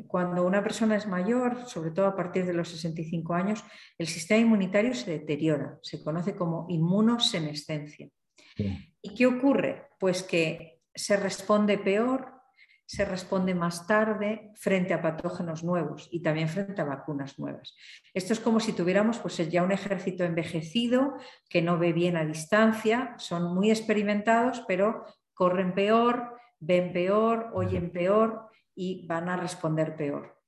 [0.07, 3.65] cuando una persona es mayor, sobre todo a partir de los 65 años,
[3.99, 8.09] el sistema inmunitario se deteriora, se conoce como inmunosenescencia.
[9.03, 9.86] ¿Y qué ocurre?
[9.99, 12.37] Pues que se responde peor,
[12.87, 17.77] se responde más tarde frente a patógenos nuevos y también frente a vacunas nuevas.
[18.15, 21.17] Esto es como si tuviéramos pues, ya un ejército envejecido
[21.51, 27.91] que no ve bien a distancia, son muy experimentados, pero corren peor, ven peor, oyen
[27.91, 30.41] peor y van a responder peor.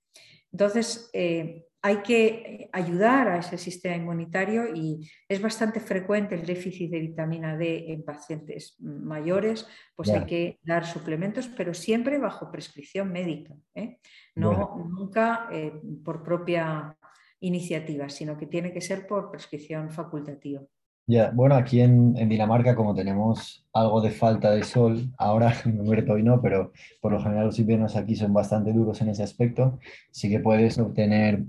[0.53, 6.91] Entonces, eh, hay que ayudar a ese sistema inmunitario y es bastante frecuente el déficit
[6.91, 13.12] de vitamina D en pacientes mayores, pues hay que dar suplementos, pero siempre bajo prescripción
[13.12, 13.99] médica, ¿eh?
[14.35, 15.72] no nunca eh,
[16.05, 16.97] por propia
[17.41, 20.62] iniciativa, sino que tiene que ser por prescripción facultativa.
[21.07, 26.12] Ya, bueno, aquí en, Dinamarca, como tenemos algo de falta de sol, ahora en muerto
[26.12, 29.79] hoy no, pero por lo general los inviernos aquí son bastante duros en ese aspecto,
[30.11, 31.45] sí que puedes obtener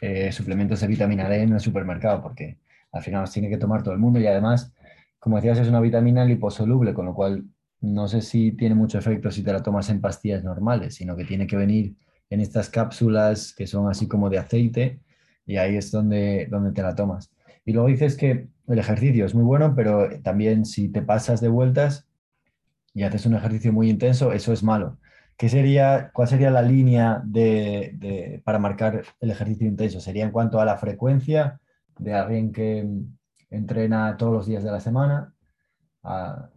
[0.00, 2.58] eh, suplementos de vitamina D en el supermercado, porque
[2.92, 4.72] al final los tiene que tomar todo el mundo y además,
[5.18, 7.44] como decías, es una vitamina liposoluble, con lo cual
[7.80, 11.24] no sé si tiene mucho efecto si te la tomas en pastillas normales, sino que
[11.24, 11.96] tiene que venir
[12.30, 15.00] en estas cápsulas que son así como de aceite
[15.46, 17.32] y ahí es donde, donde te la tomas.
[17.64, 21.48] Y luego dices que el ejercicio es muy bueno, pero también si te pasas de
[21.48, 22.06] vueltas
[22.94, 24.98] y haces un ejercicio muy intenso, eso es malo
[25.48, 30.00] sería, ¿Cuál sería la línea de, para marcar el ejercicio intenso?
[30.00, 31.60] ¿Sería en cuanto a la frecuencia
[31.98, 32.88] de alguien que
[33.50, 35.34] entrena todos los días de la semana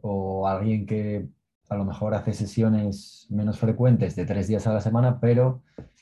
[0.01, 1.27] o alguien que
[1.69, 5.61] a lo mejor hace sesiones menos frecuentes de tres días a la semana, pero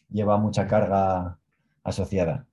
[0.09, 1.38] lleva mucha carga
[1.84, 2.45] asociada?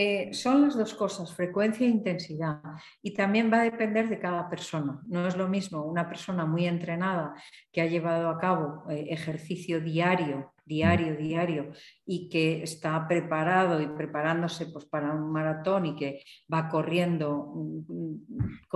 [0.00, 2.60] Eh, son las dos cosas, frecuencia e intensidad.
[3.02, 5.02] Y también va a depender de cada persona.
[5.08, 7.34] No es lo mismo una persona muy entrenada
[7.72, 11.72] que ha llevado a cabo eh, ejercicio diario, diario, diario,
[12.06, 16.22] y que está preparado y preparándose pues, para un maratón y que
[16.52, 18.68] va corriendo mm,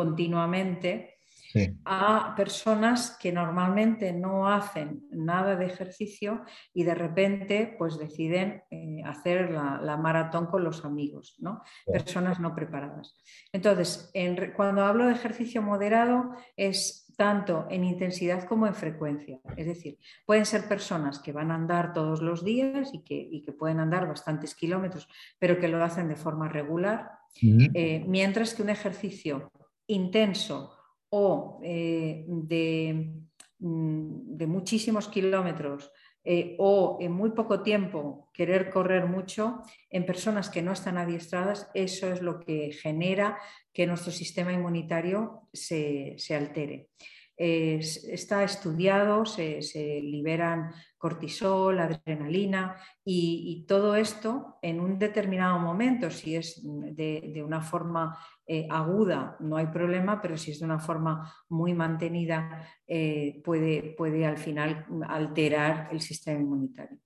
[1.55, 8.63] mm, a personas que normalmente no hacen nada de ejercicio y de repente pues deciden
[8.71, 11.63] eh, hacer la, maratón con los amigos, ¿no?
[11.87, 13.15] Personas no preparadas.
[13.53, 14.11] Entonces,
[14.57, 19.41] cuando hablo de ejercicio moderado es tanto en intensidad como en frecuencia.
[19.57, 23.81] Es decir, pueden ser personas que van a andar todos los días y que, pueden
[23.81, 29.53] andar bastantes kilómetros, pero que lo hacen de forma regular, eh, mientras que un ejercicio
[29.87, 30.82] intenso
[31.15, 35.93] o eh, mm, de, muchísimos kilómetros
[36.25, 39.61] eh, o en muy poco tiempo querer correr mucho
[39.91, 43.39] en personas que no están adiestradas, eso es lo que genera
[43.75, 46.89] que nuestro sistema inmunitario se, altere.
[47.37, 49.61] Está estudiado, se,
[50.03, 58.17] liberan cortisol, adrenalina y, todo esto en un determinado momento, si es de, una forma
[58.47, 63.95] eh, aguda no hay problema, pero si es de una forma muy mantenida eh, puede,
[63.97, 66.99] puede al final alterar el sistema inmunitario.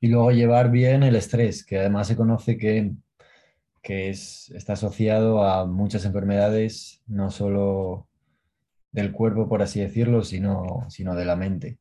[0.00, 2.92] Y luego llevar bien el estrés, que además se conoce que,
[3.82, 8.08] que es, está asociado a muchas enfermedades, no solo
[8.92, 11.78] del cuerpo, por así decirlo, sino, sino de la mente.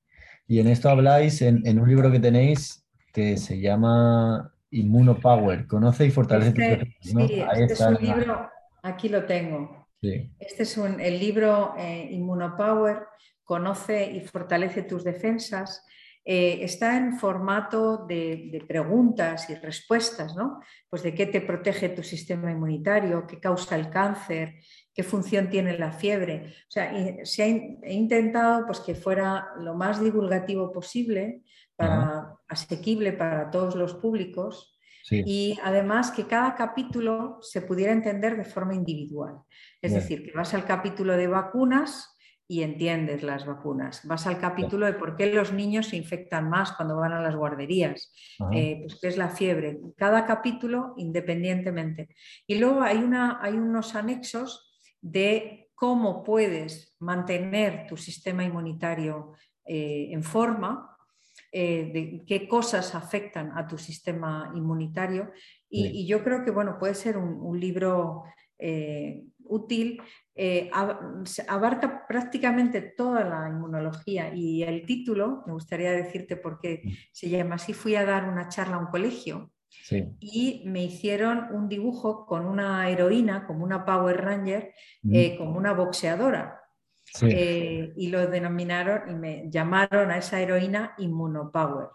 [0.47, 6.12] Y en esto habláis en, un libro que tenéis que se llama Immunopower, conoce y
[6.12, 8.49] fortalece este, Sí, este es un libro,
[8.84, 9.88] aquí lo tengo.
[10.01, 12.99] Este es el libro eh, Immunopower,
[13.43, 15.84] conoce y fortalece tus defensas.
[16.28, 20.60] Eh, está en formato de, preguntas y respuestas, ¿no?
[20.89, 24.56] Pues de qué te protege tu sistema inmunitario, qué causa el cáncer,
[24.96, 26.54] qué función tiene la fiebre.
[26.68, 26.91] O sea,
[27.26, 31.43] se ha he intentado pues, que fuera lo más divulgativo posible,
[31.76, 34.72] para, asequible para todos los públicos.
[35.12, 39.36] Y además que cada capítulo se pudiera entender de forma individual.
[39.80, 42.18] Es decir, que vas al capítulo de vacunas
[42.48, 44.02] y entiendes las vacunas.
[44.06, 47.36] Vas al capítulo de por qué los niños se infectan más cuando van a las
[47.36, 48.12] guarderías,
[48.52, 49.80] eh, pues qué es la fiebre.
[49.96, 52.10] Cada capítulo independientemente.
[52.48, 54.64] Y luego hay, una, hay unos anexos
[55.06, 59.34] de cómo puedes mantener tu sistema inmunitario
[59.64, 60.97] eh, en forma,
[61.51, 65.32] eh, de qué cosas afectan a tu sistema inmunitario.
[65.70, 68.24] Y, yo creo que bueno, puede ser un, libro
[69.43, 70.01] útil
[70.34, 70.72] eh,
[71.47, 76.89] abarca prácticamente toda la inmunología y el título, me gustaría decirte por qué mm.
[77.12, 79.51] se llama así, fui a dar una charla a un colegio
[80.20, 84.74] y me hicieron un dibujo con una heroína, como una Power Ranger,
[85.04, 85.16] mm.
[85.16, 86.62] eh, como una boxeadora.
[87.22, 91.88] Eh, y lo denominaron y me llamaron a esa heroína Inmunopower.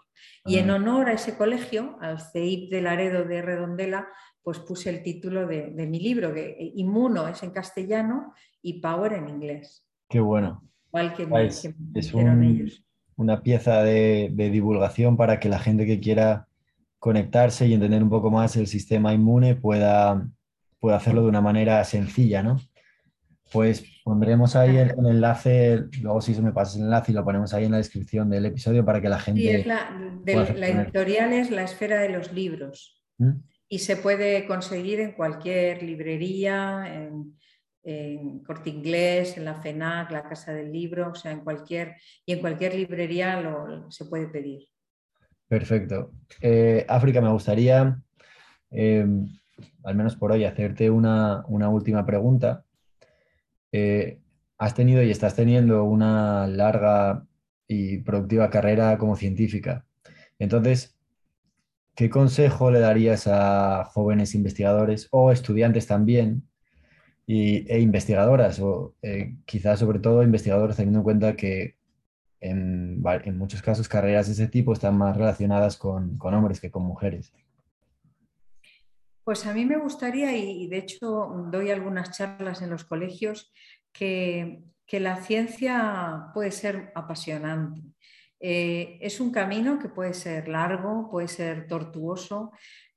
[0.45, 0.75] Y en ah.
[0.75, 4.07] honor a ese colegio, al CEIP de Laredo de Redondela,
[4.43, 9.13] pues puse el título de, mi libro, que eh, Inmuno es en castellano y Power
[9.13, 9.85] en inglés.
[10.09, 10.63] Qué bueno.
[10.87, 11.27] Igual que,
[11.93, 12.13] es,
[13.15, 16.47] una pieza de, divulgación para que la gente que quiera
[17.01, 20.25] conectarse y entender un poco más el sistema inmune pueda,
[20.79, 22.61] pueda hacerlo de una manera sencilla, ¿no?
[23.51, 27.53] Pues pondremos ahí el, enlace, luego si se me pasa el enlace y lo ponemos
[27.53, 29.61] ahí en la descripción del episodio para que la gente...
[29.61, 29.91] Sí, la,
[30.55, 33.01] la editorial es La Esfera de los Libros.
[33.17, 33.31] ¿Mm?
[33.71, 37.33] y se puede conseguir en cualquier librería, en,
[38.45, 41.95] Corte Inglés, en la FENAC, la Casa del Libro, o sea, en cualquier,
[42.25, 44.67] y en cualquier librería lo, se puede pedir.
[45.51, 46.13] Perfecto.
[46.39, 48.01] Eh, África, me gustaría,
[48.71, 49.05] eh,
[49.83, 52.63] al menos por hoy, hacerte una, última pregunta.
[53.73, 54.21] Eh,
[54.57, 57.25] has tenido y estás teniendo una larga
[57.67, 59.85] y productiva carrera como científica.
[60.39, 60.95] Entonces,
[61.95, 66.47] ¿qué consejo le darías a jóvenes investigadores o estudiantes también
[67.27, 68.95] e investigadoras o
[69.45, 71.75] quizás sobre todo investigadores teniendo en cuenta que
[72.41, 73.01] en,
[73.37, 77.33] muchos casos carreras de ese tipo están más relacionadas con, hombres que con mujeres?
[79.23, 83.53] Pues a mí me gustaría, y de hecho doy algunas charlas en los colegios,
[83.93, 87.81] que la ciencia puede ser apasionante
[88.43, 92.51] eh, es un camino que puede ser largo, puede ser tortuoso,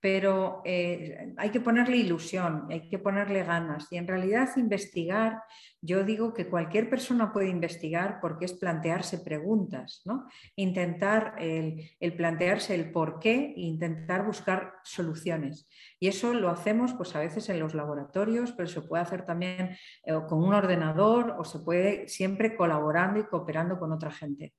[0.05, 3.91] pero eh, hay que ponerle ilusión, hay que ponerle ganas.
[3.91, 5.41] Y en realidad investigar,
[5.81, 10.27] yo digo que cualquier persona puede investigar porque es plantearse preguntas, ¿no?
[10.57, 15.71] intentar el, plantearse el por qué e intentar buscar soluciones.
[15.99, 19.71] Y eso lo hacemos pues a veces en los laboratorios, pero se puede hacer también
[20.05, 24.53] eh, con un ordenador o se puede siempre colaborando y cooperando con otra gente.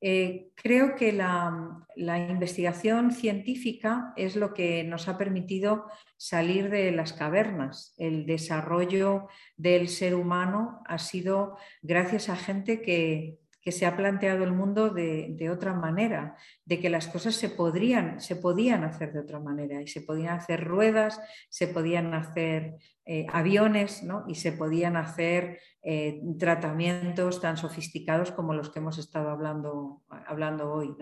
[0.00, 5.86] Eh, creo que la, investigación científica es lo que nos ha permitido
[6.16, 7.94] salir de las cavernas.
[7.98, 9.26] El desarrollo
[9.56, 13.38] del ser humano ha sido gracias a gente que,
[13.72, 18.36] se ha planteado el mundo de, otra manera, de que las cosas se, podrían, se
[18.36, 24.02] podían hacer de otra manera y se podían hacer ruedas, se podían hacer eh, aviones
[24.26, 30.72] y se podían hacer eh, tratamientos tan sofisticados como los que hemos estado hablando, hablando
[30.72, 30.94] hoy.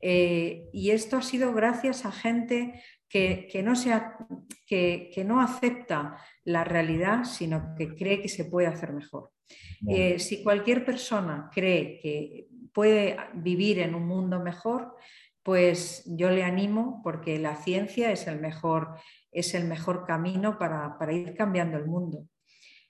[0.00, 3.74] Eh, y esto ha sido gracias a gente que, no
[4.66, 9.30] que, que, no acepta la realidad, sino que cree que se puede hacer mejor.
[10.18, 14.96] Si cualquier persona cree que puede vivir en un mundo mejor,
[15.42, 18.96] pues yo le animo porque la ciencia es el mejor,
[19.32, 22.26] es el mejor camino para, ir cambiando el mundo.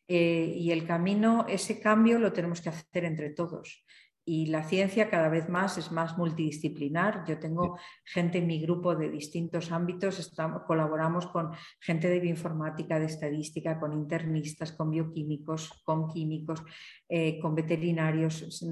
[0.09, 3.85] Eh, y el camino, ese cambio lo tenemos que hacer entre todos
[4.33, 7.25] y la ciencia cada vez más es más multidisciplinar.
[7.27, 11.51] Yo tengo gente en mi grupo de distintos ámbitos, estamos, colaboramos con
[11.81, 16.63] gente de bioinformática, de estadística, con internistas, con bioquímicos, con químicos,
[17.09, 18.63] eh, con veterinarios,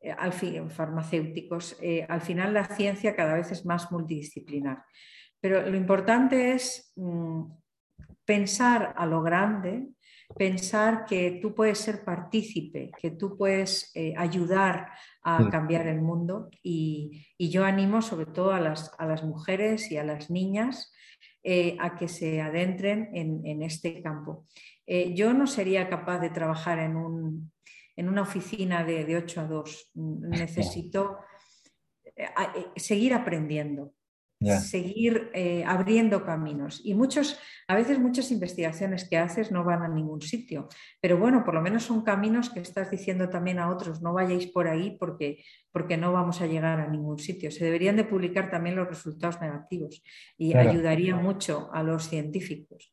[0.00, 1.76] eh, al fin, farmacéuticos.
[1.82, 4.82] Eh, al final la ciencia cada vez es más multidisciplinar.
[5.42, 7.42] Pero lo importante es mm,
[8.24, 9.90] pensar a lo grande
[10.36, 14.88] pensar que tú puedes ser partícipe, que tú puedes eh, ayudar
[15.22, 19.96] a cambiar el mundo y, yo animo sobre todo a las, a las, mujeres y
[19.96, 20.92] a las niñas
[21.42, 24.46] eh, a que se adentren en, este campo.
[24.86, 27.52] Eh, yo no sería capaz de trabajar en, un,
[27.96, 29.90] en una oficina de, de 8 a 2.
[29.94, 31.18] Necesito
[32.76, 33.92] seguir aprendiendo
[34.44, 36.80] seguir eh, abriendo caminos.
[36.84, 37.38] Y muchos,
[37.68, 40.68] a veces muchas investigaciones que haces no van a ningún sitio,
[41.00, 44.46] pero bueno, por lo menos son caminos que estás diciendo también a otros, no vayáis
[44.46, 47.50] por ahí porque, porque no vamos a llegar a ningún sitio.
[47.50, 50.02] Se deberían de publicar también los resultados negativos
[50.36, 52.92] y ayudaría mucho a los científicos.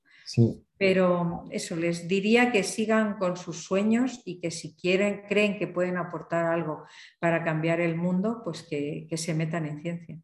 [0.77, 5.67] Pero eso, les diría que sigan con sus sueños y que si quieren, creen que
[5.67, 6.83] pueden aportar algo
[7.19, 10.19] para cambiar el mundo, pues que se metan en ciencia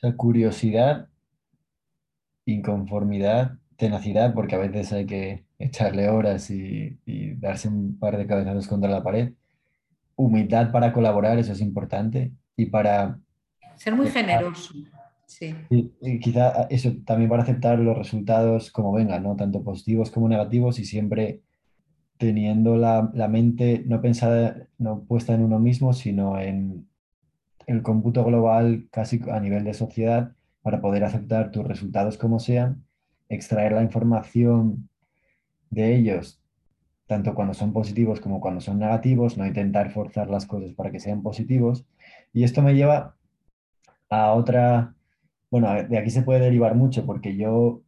[0.00, 1.08] sea, curiosidad,
[2.46, 6.98] inconformidad, tenacidad, porque a veces hay que echarle horas y,
[7.36, 9.32] darse un par de cabezazos contra la pared.
[10.16, 12.32] Humildad para colaborar, eso es importante.
[12.56, 13.18] Y para...
[13.76, 14.74] Ser muy generoso.
[15.26, 15.54] Sí.
[15.70, 19.36] Y, quizá eso también para aceptar los resultados como vengan, ¿no?
[19.36, 21.40] Tanto positivos como negativos y siempre
[22.18, 26.89] teniendo la, la mente no pensada, no puesta en uno mismo, sino en,
[27.70, 32.84] el cómputo global casi a nivel de sociedad para poder aceptar tus resultados como sean,
[33.28, 34.88] extraer la información
[35.70, 36.42] de ellos,
[37.06, 41.00] tanto cuando son positivos como cuando son negativos, no intentar forzar las cosas para que
[41.00, 41.86] sean positivos.
[42.32, 43.16] Y esto me lleva
[44.08, 44.94] a otra,
[45.50, 47.82] bueno, de aquí se puede derivar mucho porque yo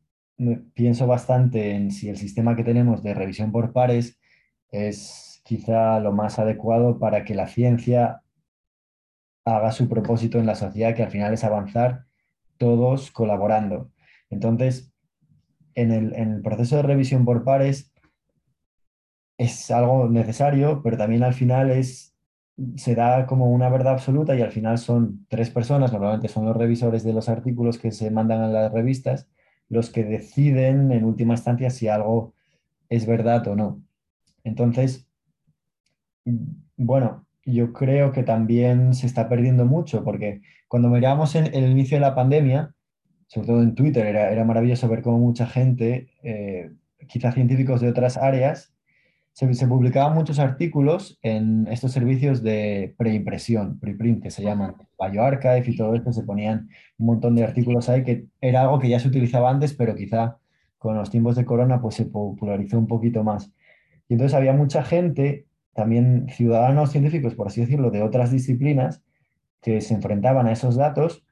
[0.75, 4.19] pienso bastante en si el sistema que tenemos de revisión por pares
[4.71, 8.22] es quizá lo más adecuado para que la ciencia
[9.45, 12.07] haga su propósito en la sociedad, que al final es avanzar
[12.59, 13.91] todos colaborando.
[14.31, 14.93] Entonces,
[15.75, 17.93] en el, proceso de revisión por pares
[19.39, 22.15] es algo necesario, pero también al final es,
[22.77, 26.57] se da como una verdad absoluta y al final son tres personas, normalmente son los
[26.57, 29.29] revisores de los artículos que se mandan a las revistas,
[29.69, 32.35] los que deciden en última instancia si algo
[32.89, 33.83] es verdad o no.
[34.45, 35.09] Entonces,
[36.77, 41.97] bueno, yo creo que también se está perdiendo mucho, porque cuando mirábamos en, el inicio
[41.97, 42.75] de la pandemia,
[43.27, 46.71] sobre todo en Twitter, era, era maravilloso ver cómo mucha gente, eh,
[47.09, 48.75] quizá científicos de otras áreas,
[49.33, 55.65] se, se, publicaban muchos artículos en estos servicios de preimpresión, preprint, que se llaman BioArchive
[55.67, 56.69] y todo esto, se ponían
[56.99, 60.37] un montón de artículos ahí, que era algo que ya se utilizaba antes, pero quizá
[60.77, 63.51] con los tiempos de corona pues se popularizó un poquito más.
[64.09, 69.03] Y entonces había mucha gente también ciudadanos científicos, por así decirlo, de otras disciplinas
[69.61, 71.25] que se enfrentaban a esos datos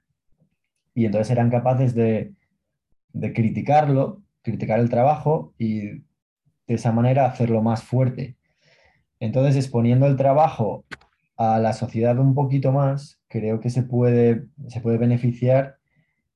[0.95, 2.33] y entonces eran capaces de,
[3.35, 6.05] criticarlo, criticar el trabajo y de
[6.75, 8.37] esa manera hacerlo más fuerte.
[9.19, 10.85] Entonces, exponiendo el trabajo
[11.37, 15.80] a la sociedad un poquito más, creo que se puede, se puede beneficiar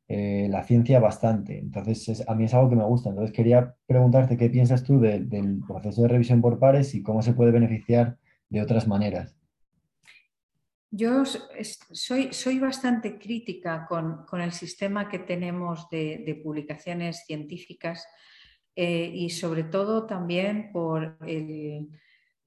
[0.06, 1.58] eh, la ciencia bastante.
[1.58, 3.08] Entonces, a mí es algo que me gusta.
[3.08, 7.32] Entonces, quería preguntarte qué piensas tú del proceso de revisión por pares y cómo se
[7.32, 8.18] puede beneficiar
[8.50, 9.36] de otras maneras.
[10.90, 18.06] Yo soy, soy bastante crítica con, el sistema que tenemos de, publicaciones científicas
[18.76, 21.88] eh, y sobre todo también por el,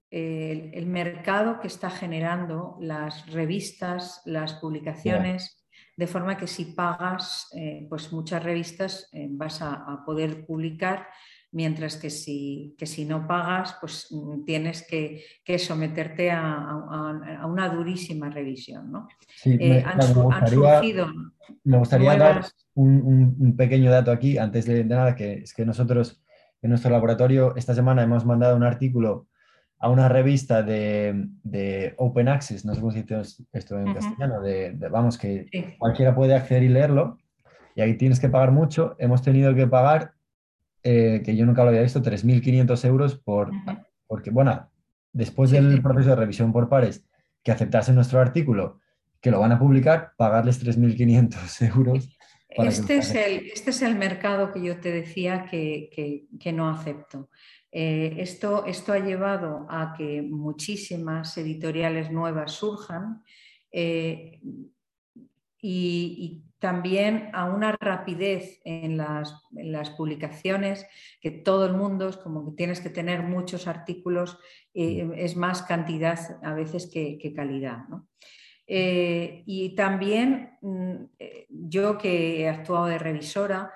[0.09, 5.66] el, mercado que está generando las revistas, las publicaciones
[5.97, 11.07] de forma que si pagas, eh, pues muchas revistas eh, vas a, poder publicar,
[11.51, 15.23] mientras que si, si no pagas, pues mm, tienes que,
[15.57, 18.91] someterte a, una durísima revisión.
[18.91, 19.07] ¿no?
[19.43, 19.83] me,
[21.79, 22.45] gustaría, dar
[22.75, 26.21] un, pequeño dato aquí, antes de, de nada, que es que nosotros
[26.61, 29.27] en nuestro laboratorio esta semana hemos mandado un artículo
[29.79, 33.21] a una revista de, Open Access, no sé cómo se dice
[33.51, 37.17] esto en castellano, de, vamos, que cualquiera puede acceder y leerlo,
[37.75, 38.95] y ahí tienes que pagar mucho.
[38.97, 40.13] Hemos tenido que pagar,
[40.81, 43.51] eh, que yo nunca lo había visto, 3.500 euros por,
[44.07, 44.69] porque, bueno,
[45.13, 47.05] después del proceso de revisión por pares,
[47.43, 48.79] que aceptasen nuestro artículo,
[49.21, 52.17] que lo van a publicar, pagarles 3.500 euros.
[52.49, 57.29] Este es, el, este es el mercado que yo te decía que, no acepto.
[57.71, 63.23] Eh, esto, esto ha llevado a que muchísimas editoriales nuevas surjan
[63.71, 64.39] eh,
[65.61, 69.31] y, también a una rapidez en las,
[69.95, 70.87] publicaciones,
[71.21, 74.39] que todo el mundo es como que tienes que tener muchos artículos,
[74.73, 77.83] eh, es más cantidad a veces que, calidad.
[78.65, 80.95] Eh, y también mm,
[81.47, 83.71] yo que he actuado de revisora,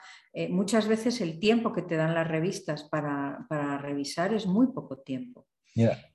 [0.50, 4.98] muchas veces el tiempo que te dan las revistas para, para revisar es muy poco
[5.00, 5.48] tiempo.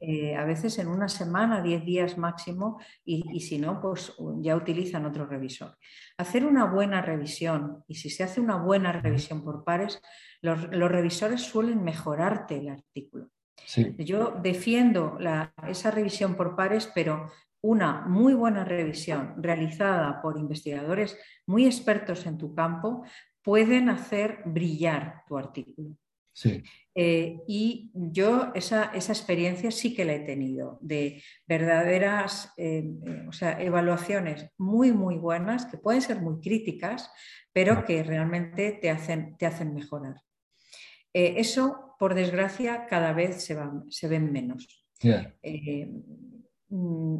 [0.00, 5.06] Eh, a veces en una semana, 10 días máximo, y, si no, pues ya utilizan
[5.06, 5.76] otro revisor.
[6.18, 10.00] Hacer una buena revisión, y si se hace una buena revisión por pares,
[10.42, 13.30] los, revisores suelen mejorarte el artículo.
[13.98, 15.18] Yo defiendo
[15.66, 17.30] esa revisión por pares, pero
[17.62, 23.02] una muy buena revisión realizada por investigadores muy expertos en tu campo
[23.46, 25.96] pueden hacer brillar tu artículo.
[26.32, 26.64] Sí.
[26.96, 34.50] Eh, y yo esa, experiencia sí que la he tenido, de verdaderas eh, eh, evaluaciones
[34.58, 37.08] muy, muy buenas, que pueden ser muy críticas,
[37.52, 40.16] pero que realmente te hacen, te hacen mejorar.
[41.12, 43.56] eso, por desgracia, cada vez se,
[43.90, 44.84] se ven menos.
[45.04, 46.35] Mm,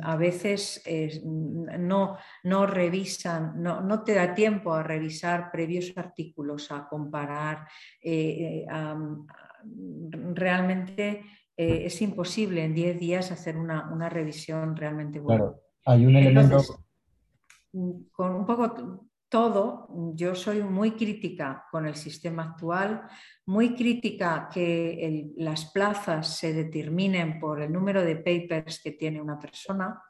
[0.02, 0.82] a veces
[1.24, 7.66] no, no, revisan, no, no, te da tiempo a revisar previos artículos, a comparar.
[8.02, 8.66] Eh,
[10.34, 11.22] realmente
[11.56, 15.44] eh, es imposible en 10 días hacer una, revisión realmente buena.
[15.44, 16.62] Claro, hay un elemento...
[17.72, 23.02] Mm, con un poco todo, yo soy muy crítica con el sistema actual,
[23.44, 29.38] muy crítica que las plazas se determinen por el número de papers que tiene una
[29.38, 30.02] persona,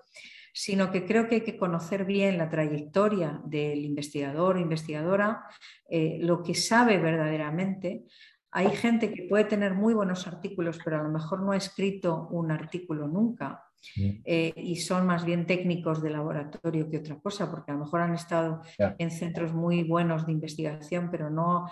[0.53, 5.45] sino que creo que hay que conocer bien la trayectoria del investigador o investigadora,
[5.91, 8.05] eh, lo que sabe verdaderamente.
[8.53, 12.29] Hay gente que puede tener muy buenos artículos, pero a lo mejor no ha escrito
[12.31, 13.66] un artículo nunca
[13.97, 18.01] eh, y son más bien técnicos de laboratorio que otra cosa, porque a lo mejor
[18.01, 21.67] han estado en centros muy buenos de investigación, pero no,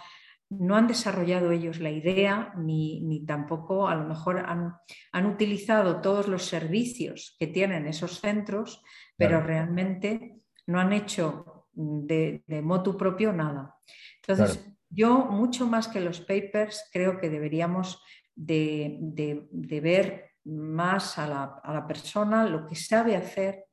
[0.51, 6.45] no han desarrollado ellos la idea ni, tampoco a lo mejor han, utilizado todos los
[6.45, 8.83] servicios que tienen esos centros,
[9.17, 10.37] pero realmente
[10.67, 13.77] no han hecho de, motu propio nada.
[14.27, 18.03] Entonces, yo mucho más que los papers creo que deberíamos
[18.37, 21.27] de, de ver más a
[21.65, 23.65] la, persona, lo que sabe hacer,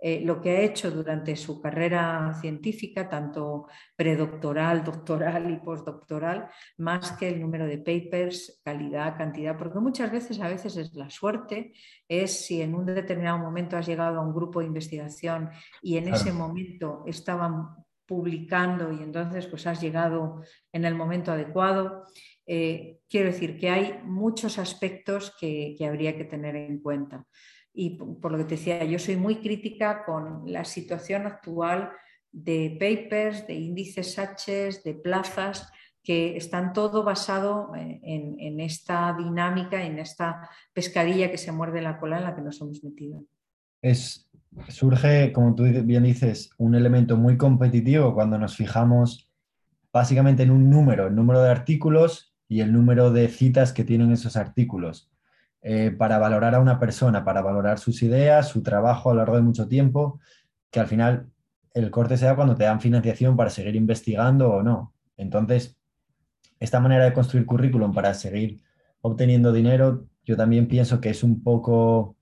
[0.00, 7.12] eh, lo que ha hecho durante su carrera científica, tanto predoctoral, doctoral y postdoctoral, más
[7.12, 11.72] que el número de papers, calidad, cantidad, porque muchas veces, a veces es la suerte,
[12.06, 15.50] es si en un determinado momento has llegado a un grupo de investigación
[15.82, 17.74] y en ese momento estaban
[18.08, 20.42] publicando y entonces pues has llegado
[20.72, 22.06] en el momento adecuado.
[22.50, 27.26] Eh, quiero decir que hay muchos aspectos que, habría que tener en cuenta.
[27.74, 31.90] Y por, lo que te decía, yo soy muy crítica con la situación actual
[32.32, 35.70] de papers, de índices H, de plazas,
[36.02, 42.16] que están todo basado en, esta dinámica, en esta pescadilla que se muerde la cola
[42.16, 43.24] en la que nos hemos metido.
[43.82, 44.30] Es,
[44.68, 49.30] surge, como tú bien dices, un elemento muy competitivo cuando nos fijamos
[49.92, 54.10] básicamente en un número, el número de artículos y el número de citas que tienen
[54.10, 55.10] esos artículos.
[55.60, 59.36] Eh, para valorar a una persona, para valorar sus ideas, su trabajo a lo largo
[59.36, 60.20] de mucho tiempo,
[60.70, 61.28] que al final
[61.74, 64.94] el corte se da cuando te dan financiación para seguir investigando o no.
[65.16, 65.76] Entonces,
[66.60, 68.62] esta manera de construir currículum para seguir
[69.00, 72.16] obteniendo dinero, yo también pienso que es un poco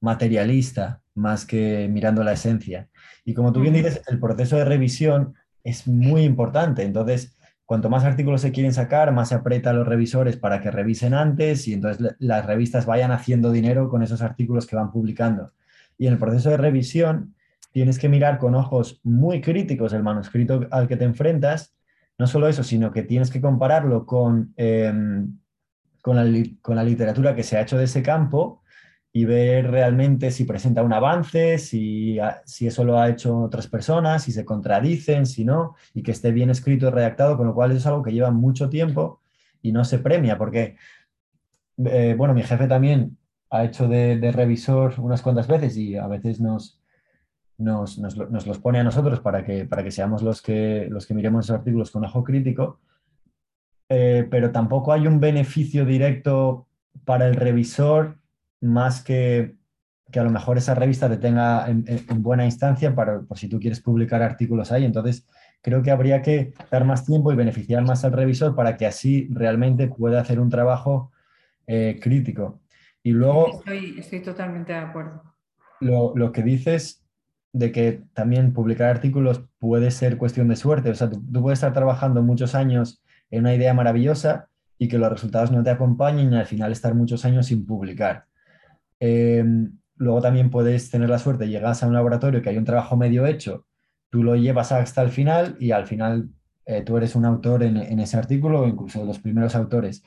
[0.00, 2.88] materialista más que mirando la esencia.
[3.24, 6.82] Y como tú bien dices, el proceso de revisión es muy importante.
[6.82, 10.70] Entonces, cuanto más artículos se quieren sacar, más se aprieta a los revisores para que
[10.70, 15.52] revisen antes y entonces las revistas vayan haciendo dinero con esos artículos que van publicando.
[15.96, 17.34] Y en el proceso de revisión
[17.72, 21.74] tienes que mirar con ojos muy críticos el manuscrito al que te enfrentas.
[22.18, 25.38] No solo eso, sino que tienes que compararlo con, em,
[26.02, 26.24] con, la,
[26.60, 28.62] con la literatura que se ha hecho de ese campo
[29.16, 34.24] y ver realmente si presenta un avance, si, si eso lo ha hecho otras personas,
[34.24, 37.70] si se contradicen, si no, y que esté bien escrito y redactado, con lo cual
[37.70, 39.20] es algo que lleva mucho tiempo
[39.62, 40.76] y no se premia, porque,
[41.84, 43.16] eh, bueno, mi jefe también
[43.50, 46.80] ha hecho de, revisor unas cuantas veces y a veces nos,
[47.56, 51.46] nos, los pone a nosotros para que, para que seamos los que, los que miremos
[51.46, 52.80] esos artículos con ojo crítico,
[53.88, 56.66] eh, pero tampoco hay un beneficio directo
[57.04, 58.18] para el revisor
[58.64, 59.56] más que,
[60.10, 63.58] que a lo mejor esa revista te tenga en, buena instancia para, por si tú
[63.58, 64.84] quieres publicar artículos ahí.
[64.84, 65.26] Entonces,
[65.62, 69.28] creo que habría que dar más tiempo y beneficiar más al revisor para que así
[69.30, 71.12] realmente pueda hacer un trabajo
[71.66, 72.60] eh, crítico.
[73.02, 73.62] Y luego...
[73.98, 75.22] Estoy, totalmente de acuerdo.
[75.80, 77.04] Lo, que dices
[77.52, 80.90] de que también publicar artículos puede ser cuestión de suerte.
[80.90, 85.10] O sea, tú, puedes estar trabajando muchos años en una idea maravillosa y que los
[85.10, 88.26] resultados no te acompañen y al final estar muchos años sin publicar.
[89.06, 92.96] Em, luego también puedes tener la suerte, llegas a un laboratorio que hay un trabajo
[92.96, 93.66] medio hecho,
[94.08, 96.30] tú lo llevas hasta el final y al final
[96.64, 100.02] eh, tú eres un autor en, ese artículo o incluso de los primeros autores.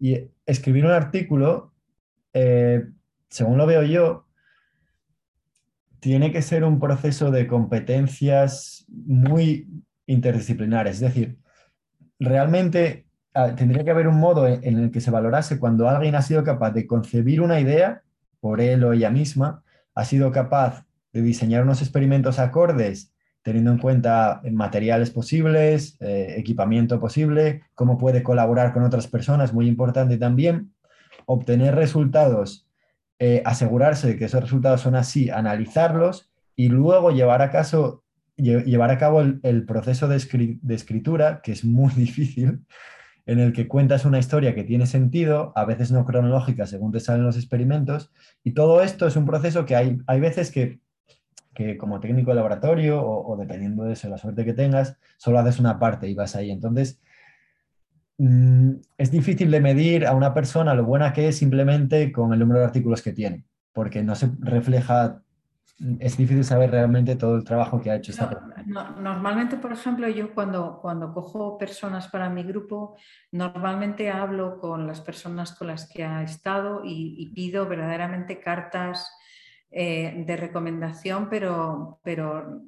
[0.00, 1.74] Y escribir un artículo,
[2.32, 2.86] eh,
[3.28, 4.26] según lo veo yo,
[6.00, 9.68] tiene que ser un proceso de competencias muy
[10.06, 10.94] interdisciplinares.
[10.94, 11.36] Es decir,
[12.18, 16.22] realmente ah, tendría que haber un modo en el que se valorase cuando alguien ha
[16.22, 18.04] sido capaz de concebir una idea
[18.40, 19.62] por él o ella misma,
[19.94, 23.12] ha sido capaz de diseñar unos experimentos acordes
[23.42, 29.66] teniendo en cuenta materiales posibles, eh, equipamiento posible, cómo puede colaborar con otras personas, muy
[29.68, 30.74] importante también,
[31.24, 32.68] obtener resultados,
[33.18, 37.62] eh, asegurarse de que esos resultados son así, analizarlos y luego llevar a,
[38.36, 42.66] llevar a cabo el, proceso de, escritura, que es muy difícil,
[43.28, 46.98] en el que cuentas una historia que tiene sentido, a veces no cronológica según te
[46.98, 48.10] salen los experimentos,
[48.42, 50.80] y todo esto es un proceso que hay, hay veces que,
[51.54, 55.60] que como técnico de laboratorio o, dependiendo de eso, la suerte que tengas, solo haces
[55.60, 56.50] una parte y vas ahí.
[56.50, 57.02] Entonces,
[58.16, 62.38] mm, es difícil de medir a una persona lo buena que es simplemente con el
[62.38, 63.44] número de artículos que tiene,
[63.74, 65.22] porque no se refleja
[66.00, 68.64] es difícil saber realmente todo el trabajo que ha hecho esta persona.
[68.66, 72.96] normalmente, por ejemplo, yo cuando, cuando cojo personas para mi grupo,
[73.30, 79.12] normalmente hablo con las personas con las que ha estado y, pido verdaderamente cartas
[79.70, 82.62] eh, de recomendación, pero, pero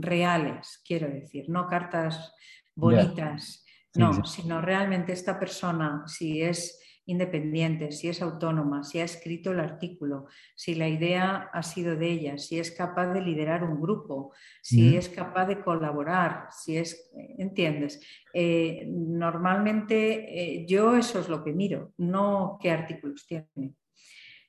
[0.00, 2.32] reales, quiero decir, no cartas
[2.74, 3.64] bonitas,
[3.94, 9.60] no, sino realmente esta persona, si es independiente, si es autónoma, si ha escrito el
[9.60, 14.32] artículo, si la idea ha sido de ella, si es capaz de liderar un grupo,
[14.62, 18.00] si es capaz de colaborar, si es, ¿entiendes?
[18.32, 23.74] Eh, normalmente eh, yo eso es lo que miro, no qué artículos tiene.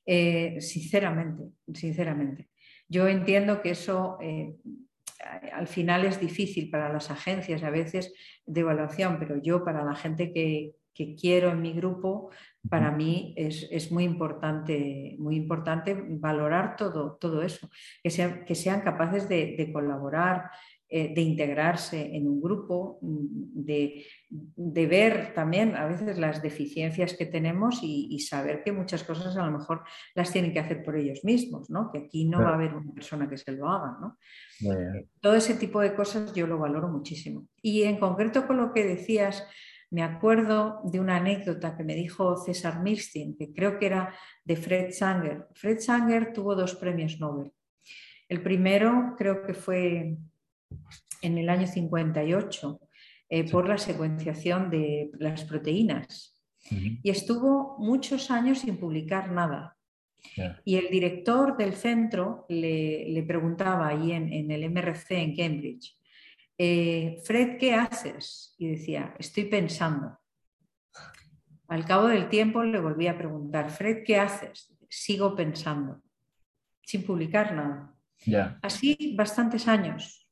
[0.06, 2.50] Eh, sinceramente, sinceramente.
[2.88, 4.20] Yo entiendo que eso
[5.54, 8.14] al final es difícil para las agencias a veces
[8.46, 12.32] de evaluación, pero yo para la gente que, que quiero en mi grupo,
[12.70, 17.70] para mí es, muy, importante, muy importante valorar todo, todo eso,
[18.02, 20.50] que, sean, que sean capaces de, colaborar,
[20.88, 24.06] eh, de integrarse en un grupo, de,
[24.56, 29.52] ver también a veces las deficiencias que tenemos y, saber que muchas cosas a lo
[29.52, 29.84] mejor
[30.16, 31.92] las tienen que hacer por ellos mismos, ¿no?
[31.92, 33.98] que aquí no va a haber una persona que se lo haga.
[34.00, 34.18] ¿no?
[35.20, 37.48] Todo ese tipo de cosas yo lo valoro muchísimo.
[37.62, 39.46] Y en concreto con lo que decías,
[39.96, 44.14] me acuerdo de una anécdota que me dijo César Milstein, que creo que era
[44.44, 45.48] de Fred Sanger.
[45.54, 47.54] Fred Sanger tuvo dos premios Nobel.
[48.28, 50.18] El primero creo que fue
[51.22, 52.82] en el año 58
[53.30, 59.78] eh, por la secuenciación de las proteínas y estuvo muchos años sin publicar nada.
[60.66, 65.98] Y el director del centro le, preguntaba ahí en, el MRC en Cambridge,
[66.58, 68.56] eh, Fred, ¿qué haces?
[68.58, 70.18] Y decía, estoy pensando.
[71.68, 74.74] Al cabo del tiempo le volví a preguntar, Fred, ¿qué haces?
[74.88, 76.02] Sigo pensando,
[76.84, 77.92] sin publicar nada.
[78.62, 80.28] Así bastantes años,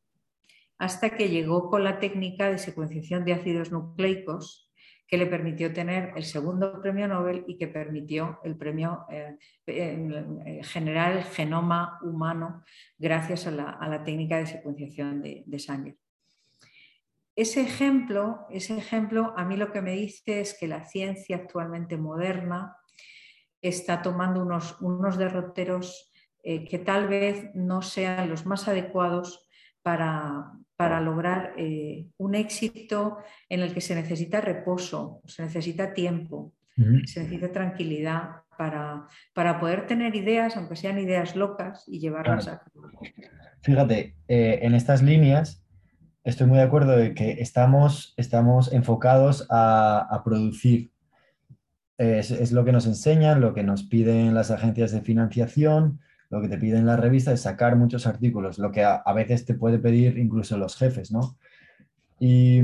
[0.77, 4.71] hasta que llegó con la técnica de secuenciación de ácidos nucleicos
[5.07, 9.37] que le permitió tener el segundo premio Nobel y que permitió el premio eh,
[9.67, 12.63] eh, generar el genoma humano
[12.97, 15.97] gracias a la, técnica de secuenciación de sangre.
[17.35, 21.97] Ese ejemplo, ese ejemplo a mí lo que me dice es que la ciencia actualmente
[21.97, 22.77] moderna
[23.61, 26.11] está tomando unos, unos derroteros
[26.43, 29.47] eh, que tal vez no sean los más adecuados
[29.81, 30.51] para,
[31.01, 37.51] lograr eh, un éxito en el que se necesita reposo, se necesita tiempo, se necesita
[37.51, 42.89] tranquilidad para, para, poder tener ideas, aunque sean ideas locas, y llevarlas a cabo.
[43.61, 45.62] Fíjate, eh, en estas líneas
[46.23, 50.91] estoy muy de acuerdo de que estamos, estamos enfocados a, producir.
[51.97, 56.49] Es, lo que nos enseñan, lo que nos piden las agencias de financiación, lo que
[56.49, 60.17] te piden las revistas es sacar muchos artículos, lo que a, veces te puede pedir
[60.17, 61.37] incluso los jefes, ¿no?
[62.19, 62.61] Y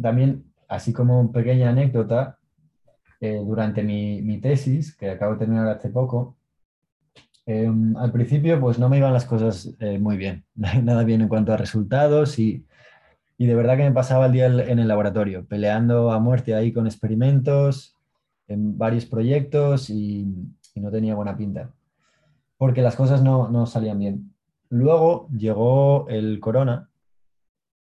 [0.00, 2.38] también, así como pequeña anécdota,
[3.20, 6.36] eh, durante mi, mi, tesis, que acabo de terminar hace poco,
[7.46, 11.28] Em, al principio, pues no me iban las cosas eh, muy bien, nada bien en
[11.28, 12.64] cuanto a resultados y,
[13.36, 16.72] y, de verdad que me pasaba el día en el laboratorio, peleando a muerte ahí
[16.72, 17.94] con experimentos,
[18.48, 20.26] en varios proyectos y,
[20.76, 21.70] no tenía buena pinta,
[22.56, 24.34] porque las cosas no, no salían bien.
[24.70, 26.90] Luego llegó el corona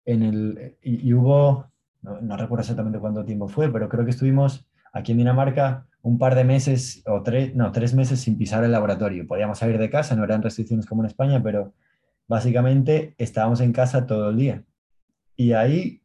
[0.05, 1.67] en el, y, hubo,
[2.03, 6.35] no, recuerdo exactamente cuánto tiempo fue, pero creo que estuvimos aquí en Dinamarca un par
[6.35, 9.27] de meses o tres, no, tres meses sin pisar el laboratorio.
[9.27, 11.73] Podíamos salir de casa, no eran restricciones como en España, pero
[12.29, 14.65] básicamente estábamos en casa todo el día.
[15.35, 16.03] Y ahí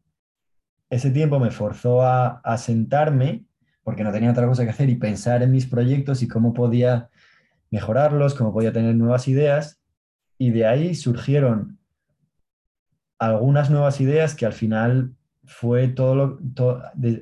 [0.90, 3.44] ese tiempo me forzó a, a sentarme,
[3.84, 7.10] porque no tenía otra cosa que hacer, y pensar en mis proyectos y cómo podía
[7.70, 9.82] mejorarlos, cómo podía tener nuevas ideas.
[10.38, 11.78] Y de ahí surgieron
[13.20, 15.14] algunas nuevas ideas que al final
[15.50, 16.40] fue todo lo,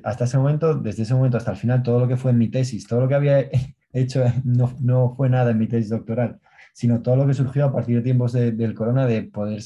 [0.04, 2.48] hasta ese momento, desde ese momento hasta el final, todo lo que fue en mi
[2.48, 3.48] tesis, todo lo que había
[3.92, 6.38] hecho no, no fue nada en mi tesis doctoral,
[6.74, 9.62] sino todo lo que surgió a partir de tiempos del corona de poder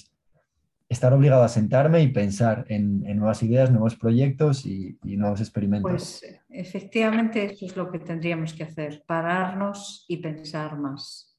[0.89, 5.91] estar obligado a sentarme y pensar en, nuevas ideas, nuevos proyectos y, nuevos experimentos.
[5.91, 11.37] Pues efectivamente eso es lo que tendríamos que hacer, pararnos y pensar más.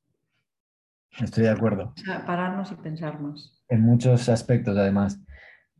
[1.19, 1.93] Estoy de acuerdo.
[2.25, 3.63] pararnos y pensar más.
[3.69, 5.19] En muchos aspectos, además.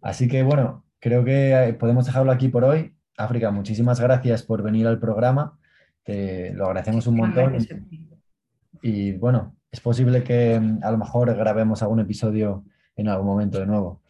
[0.02, 2.96] Así que bueno, creo que eh, podemos dejarlo aquí por hoy.
[3.18, 5.60] África, muchísimas gracias por venir al programa.
[6.02, 7.58] Te lo agradecemos un montón.
[8.82, 12.64] Y bueno, es posible que mm, a lo mejor grabemos algún episodio
[12.96, 14.02] en algún momento de nuevo.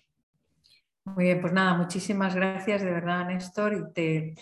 [1.06, 4.36] Muy bien, pues nada, muchísimas gracias de verdad, Néstor, y te,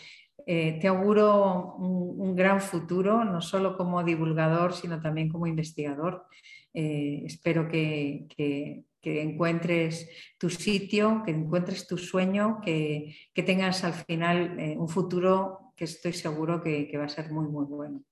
[0.45, 6.25] eh, te auguro un, gran futuro, no solo como divulgador, sino también como investigador.
[6.73, 13.15] Eh, espero que, que encuentres tu sitio, que encuentres tu sueño, que,
[13.45, 17.65] tengas al final eh, un futuro que estoy seguro que, va a ser muy, muy
[17.65, 18.03] bueno.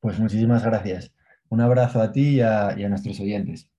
[0.00, 1.12] Pues muchísimas gracias.
[1.48, 3.71] Un abrazo a ti y a nuestros oyentes.